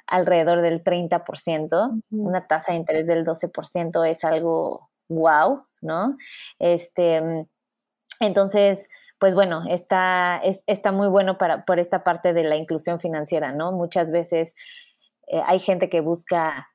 alrededor 0.07 0.61
del 0.61 0.83
30%, 0.83 2.03
una 2.11 2.47
tasa 2.47 2.71
de 2.71 2.79
interés 2.79 3.07
del 3.07 3.25
12% 3.25 4.09
es 4.09 4.23
algo 4.23 4.88
wow, 5.09 5.65
¿no? 5.81 6.15
Este, 6.59 7.45
entonces, 8.19 8.87
pues 9.19 9.35
bueno, 9.35 9.63
está, 9.69 10.37
es, 10.37 10.63
está 10.67 10.91
muy 10.91 11.07
bueno 11.07 11.37
para, 11.37 11.65
por 11.65 11.79
esta 11.79 12.03
parte 12.03 12.33
de 12.33 12.43
la 12.43 12.55
inclusión 12.55 12.99
financiera, 12.99 13.51
¿no? 13.51 13.71
Muchas 13.71 14.11
veces 14.11 14.55
eh, 15.27 15.41
hay 15.45 15.59
gente 15.59 15.89
que 15.89 16.01
busca 16.01 16.69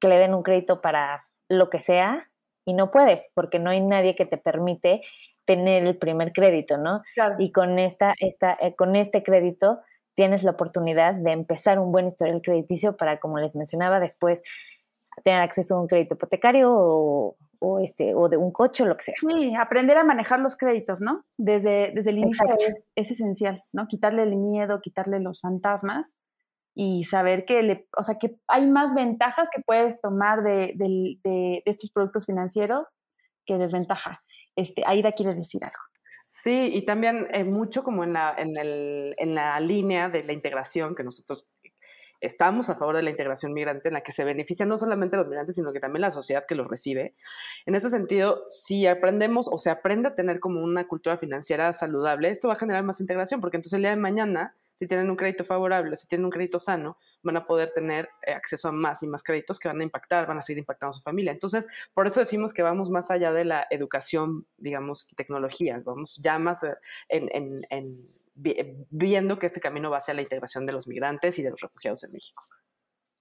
que 0.00 0.08
le 0.08 0.18
den 0.18 0.34
un 0.34 0.42
crédito 0.42 0.80
para 0.80 1.26
lo 1.48 1.70
que 1.70 1.78
sea 1.78 2.28
y 2.64 2.74
no 2.74 2.90
puedes 2.90 3.28
porque 3.34 3.58
no 3.58 3.70
hay 3.70 3.80
nadie 3.80 4.14
que 4.14 4.26
te 4.26 4.36
permite 4.36 5.02
tener 5.44 5.84
el 5.84 5.96
primer 5.96 6.32
crédito, 6.32 6.78
¿no? 6.78 7.02
Y 7.38 7.50
con, 7.50 7.78
esta, 7.78 8.14
esta, 8.18 8.56
eh, 8.60 8.74
con 8.76 8.94
este 8.94 9.22
crédito 9.22 9.80
tienes 10.14 10.42
la 10.42 10.52
oportunidad 10.52 11.14
de 11.14 11.32
empezar 11.32 11.78
un 11.78 11.90
buen 11.90 12.06
historial 12.06 12.42
crediticio 12.42 12.96
para, 12.96 13.18
como 13.18 13.38
les 13.38 13.56
mencionaba, 13.56 13.98
después 13.98 14.40
tener 15.24 15.40
acceso 15.40 15.76
a 15.76 15.80
un 15.80 15.88
crédito 15.88 16.14
hipotecario 16.14 16.70
o, 16.72 17.36
este, 17.82 18.14
o 18.14 18.28
de 18.28 18.36
un 18.36 18.52
coche 18.52 18.82
o 18.82 18.86
lo 18.86 18.96
que 18.96 19.04
sea. 19.04 19.14
Sí, 19.20 19.54
aprender 19.54 19.96
a 19.98 20.04
manejar 20.04 20.40
los 20.40 20.56
créditos, 20.56 21.00
¿no? 21.00 21.24
Desde, 21.36 21.92
desde 21.94 22.10
el 22.10 22.18
inicio 22.18 22.46
es, 22.58 22.92
es, 22.94 23.10
esencial, 23.10 23.62
¿no? 23.72 23.86
Quitarle 23.88 24.22
el 24.22 24.36
miedo, 24.36 24.80
quitarle 24.80 25.20
los 25.20 25.40
fantasmas 25.40 26.18
y 26.74 27.04
saber 27.04 27.44
que, 27.44 27.62
le, 27.62 27.88
o 27.96 28.02
sea, 28.02 28.16
que 28.18 28.36
hay 28.48 28.66
más 28.66 28.94
ventajas 28.94 29.48
que 29.54 29.62
puedes 29.62 30.00
tomar 30.00 30.42
de, 30.42 30.72
de 30.76 31.62
estos 31.66 31.90
productos 31.90 32.26
financieros 32.26 32.86
que 33.46 33.58
desventaja. 33.58 34.22
Este, 34.56 34.82
Aida 34.86 35.12
quiere 35.12 35.34
decir 35.34 35.64
algo. 35.64 35.82
Sí, 36.34 36.70
y 36.72 36.86
también 36.86 37.28
eh, 37.32 37.44
mucho 37.44 37.84
como 37.84 38.04
en 38.04 38.14
la, 38.14 38.34
en, 38.36 38.56
el, 38.56 39.14
en 39.18 39.34
la 39.34 39.60
línea 39.60 40.08
de 40.08 40.24
la 40.24 40.32
integración, 40.32 40.94
que 40.94 41.04
nosotros 41.04 41.51
estamos 42.22 42.70
a 42.70 42.76
favor 42.76 42.96
de 42.96 43.02
la 43.02 43.10
integración 43.10 43.52
migrante, 43.52 43.88
en 43.88 43.94
la 43.94 44.02
que 44.02 44.12
se 44.12 44.24
benefician 44.24 44.68
no 44.68 44.76
solamente 44.76 45.16
los 45.16 45.28
migrantes, 45.28 45.56
sino 45.56 45.72
que 45.72 45.80
también 45.80 46.00
la 46.00 46.10
sociedad 46.10 46.44
que 46.46 46.54
los 46.54 46.68
recibe. 46.68 47.14
En 47.66 47.74
ese 47.74 47.90
sentido, 47.90 48.44
si 48.46 48.86
aprendemos 48.86 49.48
o 49.50 49.58
se 49.58 49.70
aprende 49.70 50.08
a 50.08 50.14
tener 50.14 50.40
como 50.40 50.62
una 50.62 50.86
cultura 50.86 51.18
financiera 51.18 51.72
saludable, 51.72 52.30
esto 52.30 52.48
va 52.48 52.54
a 52.54 52.58
generar 52.58 52.84
más 52.84 53.00
integración, 53.00 53.40
porque 53.40 53.58
entonces 53.58 53.74
el 53.74 53.82
día 53.82 53.90
de 53.90 53.96
mañana 53.96 54.56
si 54.82 54.88
tienen 54.88 55.08
un 55.08 55.14
crédito 55.14 55.44
favorable, 55.44 55.94
si 55.94 56.08
tienen 56.08 56.24
un 56.24 56.32
crédito 56.32 56.58
sano, 56.58 56.98
van 57.22 57.36
a 57.36 57.46
poder 57.46 57.72
tener 57.72 58.08
eh, 58.26 58.32
acceso 58.32 58.66
a 58.66 58.72
más 58.72 59.00
y 59.04 59.06
más 59.06 59.22
créditos 59.22 59.60
que 59.60 59.68
van 59.68 59.80
a 59.80 59.84
impactar, 59.84 60.26
van 60.26 60.38
a 60.38 60.42
seguir 60.42 60.58
impactando 60.58 60.90
a 60.90 60.94
su 60.94 61.02
familia. 61.02 61.30
Entonces, 61.30 61.68
por 61.94 62.08
eso 62.08 62.18
decimos 62.18 62.52
que 62.52 62.62
vamos 62.62 62.90
más 62.90 63.08
allá 63.08 63.32
de 63.32 63.44
la 63.44 63.64
educación, 63.70 64.44
digamos, 64.56 65.06
tecnología, 65.16 65.80
vamos 65.84 66.18
ya 66.20 66.36
más 66.40 66.64
eh, 66.64 66.74
en, 67.10 68.08
viendo 68.34 69.38
que 69.38 69.46
este 69.46 69.60
camino 69.60 69.88
va 69.88 69.98
hacia 69.98 70.14
la 70.14 70.22
integración 70.22 70.66
de 70.66 70.72
los 70.72 70.88
migrantes 70.88 71.38
y 71.38 71.44
de 71.44 71.50
los 71.50 71.60
refugiados 71.60 72.02
en 72.02 72.10
México. 72.10 72.42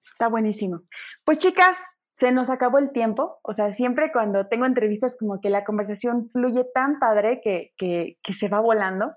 Está 0.02 0.30
buenísimo. 0.30 0.82
Pues 1.24 1.38
chicas, 1.38 1.78
se 2.12 2.32
nos 2.32 2.50
acabó 2.50 2.80
el 2.80 2.92
tiempo. 2.92 3.40
O 3.44 3.54
sea, 3.54 3.72
siempre 3.72 4.12
cuando 4.12 4.48
tengo 4.48 4.66
entrevistas 4.66 5.16
como 5.16 5.40
que 5.40 5.52
la 5.52 5.64
conversación 5.64 6.28
fluye 6.28 6.66
tan 6.74 6.98
padre 6.98 7.40
que, 7.44 8.18
se 8.34 8.48
va 8.48 8.60
volando. 8.62 9.14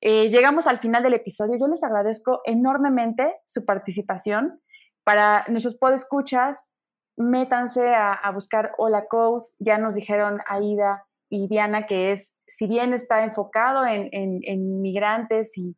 Eh, 0.00 0.28
llegamos 0.28 0.66
al 0.66 0.78
final 0.80 1.02
del 1.02 1.14
episodio. 1.14 1.56
Yo 1.58 1.68
les 1.68 1.82
agradezco 1.82 2.40
enormemente 2.44 3.36
su 3.46 3.64
participación. 3.64 4.60
Para 5.04 5.44
nuestros 5.48 5.76
podescuchas, 5.76 6.70
métanse 7.16 7.94
a, 7.94 8.30
buscar 8.32 8.72
Hola 8.78 9.06
Code. 9.08 9.44
Ya 9.58 9.78
nos 9.78 9.94
dijeron 9.94 10.40
Aida 10.46 11.06
y 11.28 11.48
Diana 11.48 11.86
que 11.86 12.12
es, 12.12 12.36
si 12.46 12.66
bien 12.66 12.92
está 12.92 13.24
enfocado 13.24 13.84
en, 13.86 14.80
migrantes 14.80 15.56
y, 15.56 15.76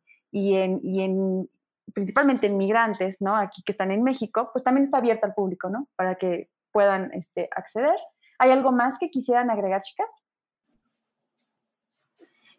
en, 0.55 1.49
principalmente 1.93 2.47
en 2.47 2.57
migrantes, 2.57 3.21
¿no? 3.21 3.35
Aquí 3.35 3.63
que 3.63 3.71
están 3.71 3.91
en 3.91 4.03
México, 4.03 4.49
pues 4.53 4.63
también 4.63 4.85
está 4.85 4.97
abierto 4.97 5.25
al 5.25 5.33
público, 5.33 5.69
¿no? 5.69 5.87
Para 5.95 6.15
que 6.15 6.49
puedan 6.71 7.11
este, 7.13 7.49
acceder. 7.55 7.97
¿Hay 8.39 8.51
algo 8.51 8.71
más 8.71 8.99
que 8.99 9.09
quisieran 9.09 9.49
agregar, 9.49 9.81
chicas? 9.81 10.23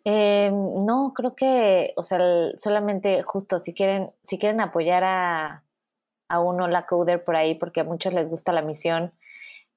Eh, 0.04 0.50
no, 0.52 1.12
creo 1.14 1.34
que, 1.34 1.92
o 1.96 2.02
sea, 2.02 2.18
solamente 2.56 3.22
justo 3.22 3.58
si 3.58 3.74
quieren, 3.74 4.12
si 4.22 4.38
quieren 4.38 4.60
apoyar 4.60 5.04
a, 5.04 5.64
a 6.28 6.40
uno 6.40 6.68
la 6.68 6.86
coder 6.86 7.24
por 7.24 7.36
ahí, 7.36 7.54
porque 7.54 7.80
a 7.80 7.84
muchos 7.84 8.12
les 8.14 8.28
gusta 8.28 8.52
la 8.52 8.62
misión 8.62 9.12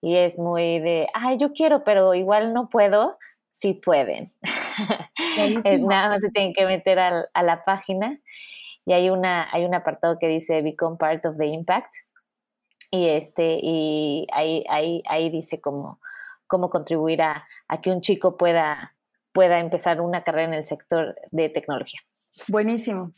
y 0.02 0.16
es 0.18 0.40
muy 0.40 0.80
de, 0.80 1.08
ay, 1.14 1.38
yo 1.38 1.54
quiero, 1.54 1.84
pero 1.84 2.14
igual 2.14 2.54
no 2.54 2.70
puedo, 2.70 3.18
sí 3.54 3.74
pueden. 3.74 4.34
Nada 5.88 6.10
más 6.10 6.22
se 6.22 6.32
tienen 6.32 6.54
que 6.54 6.66
meter 6.66 7.00
a, 7.00 7.26
a 7.34 7.44
la 7.44 7.64
página 7.66 8.20
y 8.86 8.94
hay 8.94 9.10
una, 9.10 9.48
hay 9.52 9.66
un 9.66 9.76
apartado 9.76 10.18
que 10.20 10.28
dice 10.28 10.62
Become 10.62 10.98
Part 10.98 11.26
of 11.26 11.38
the 11.38 11.46
Impact 11.46 11.94
y 12.92 13.08
este, 13.08 13.60
y 13.62 14.28
ahí, 14.34 14.66
ahí, 14.70 15.02
ahí 15.08 15.30
dice 15.30 15.62
cómo, 15.62 16.00
cómo 16.48 16.70
contribuir 16.70 17.22
a, 17.22 17.48
a 17.68 17.82
que 17.82 17.92
un 17.92 18.02
chico 18.02 18.38
pueda 18.38 18.96
pueda 19.32 19.60
empezar 19.60 20.02
una 20.02 20.24
carrera 20.24 20.48
en 20.48 20.54
el 20.54 20.66
sector 20.66 21.16
de 21.32 21.50
tecnología. 21.50 22.00
Buenísimo. 22.48 23.12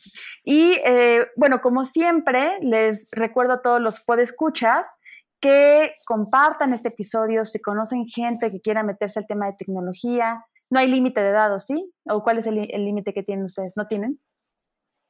Y 0.44 0.80
eh, 0.84 1.28
bueno, 1.36 1.62
como 1.62 1.84
siempre, 1.84 2.58
les 2.62 3.08
recuerdo 3.12 3.54
a 3.54 3.62
todos 3.62 3.80
los 3.80 4.00
podescuchas 4.02 4.98
que 5.40 5.94
compartan 6.06 6.74
este 6.74 6.88
episodio 6.90 7.46
si 7.46 7.60
conocen 7.60 8.06
gente 8.08 8.50
que 8.50 8.62
quiera 8.62 8.82
meterse 8.82 9.20
al 9.20 9.28
tema 9.28 9.48
de 9.48 9.54
tecnología. 9.54 10.44
No 10.72 10.80
hay 10.80 10.88
límite 10.88 11.22
de 11.22 11.30
edad, 11.30 11.60
¿sí? 11.60 11.94
¿O 12.06 12.24
cuál 12.24 12.40
es 12.40 12.48
el 12.48 12.56
límite 12.56 13.14
que 13.14 13.24
tienen 13.24 13.46
ustedes? 13.46 13.74
¿No 13.76 13.86
tienen? 13.88 14.20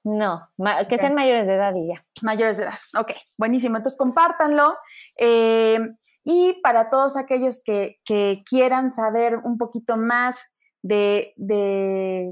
No, 0.04 0.50
que 0.90 0.98
sean 0.98 1.16
mayores 1.16 1.48
de 1.48 1.54
edad 1.54 1.74
y 1.76 1.88
ya. 1.88 2.06
Mayores 2.22 2.58
de 2.58 2.64
edad, 2.64 2.80
ok, 3.00 3.12
buenísimo. 3.38 3.78
Entonces 3.78 3.98
compártanlo. 3.98 4.76
Eh, 5.18 5.80
y 6.26 6.60
para 6.62 6.90
todos 6.90 7.16
aquellos 7.16 7.62
que, 7.64 8.00
que, 8.04 8.44
quieran 8.46 8.92
saber 8.92 9.38
un 9.38 9.58
poquito 9.58 9.96
más 9.98 10.36
de, 10.84 11.34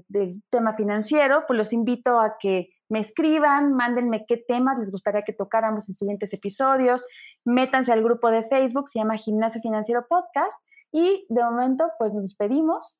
del 0.07 0.43
tema 0.49 0.75
financiero, 0.75 1.43
pues 1.47 1.57
los 1.57 1.73
invito 1.73 2.19
a 2.19 2.35
que 2.37 2.69
me 2.89 2.99
escriban, 2.99 3.73
mándenme 3.73 4.25
qué 4.27 4.37
temas 4.37 4.77
les 4.77 4.91
gustaría 4.91 5.23
que 5.23 5.33
tocáramos 5.33 5.87
en 5.87 5.95
siguientes 5.95 6.33
episodios, 6.33 7.05
métanse 7.45 7.93
al 7.93 8.03
grupo 8.03 8.29
de 8.29 8.43
Facebook, 8.43 8.89
se 8.89 8.99
llama 8.99 9.15
Gimnasio 9.15 9.61
Financiero 9.61 10.05
Podcast, 10.07 10.57
y 10.91 11.25
de 11.29 11.43
momento 11.43 11.85
pues 11.97 12.13
nos 12.13 12.23
despedimos. 12.23 12.99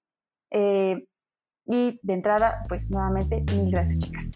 Eh, 0.49 1.05
y 1.67 1.99
de 2.01 2.13
entrada, 2.13 2.63
pues 2.67 2.89
nuevamente, 2.89 3.43
mil 3.53 3.69
gracias 3.69 3.99
chicas. 3.99 4.31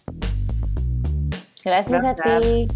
Gracias, 1.64 2.02
gracias. 2.02 2.28
a 2.28 2.42
ti. 2.42 2.68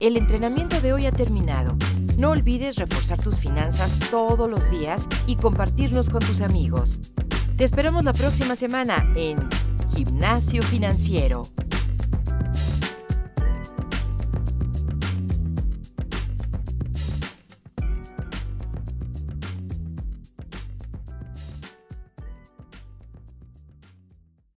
El 0.00 0.16
entrenamiento 0.16 0.80
de 0.80 0.92
hoy 0.92 1.06
ha 1.06 1.12
terminado. 1.12 1.76
No 2.16 2.30
olvides 2.30 2.76
reforzar 2.76 3.20
tus 3.20 3.40
finanzas 3.40 3.98
todos 4.10 4.48
los 4.48 4.70
días 4.70 5.08
y 5.26 5.36
compartirlos 5.36 6.10
con 6.10 6.20
tus 6.20 6.42
amigos. 6.42 7.00
Te 7.56 7.64
esperamos 7.64 8.04
la 8.04 8.12
próxima 8.12 8.54
semana 8.54 9.12
en 9.16 9.48
Gimnasio 9.94 10.62
Financiero. 10.62 11.48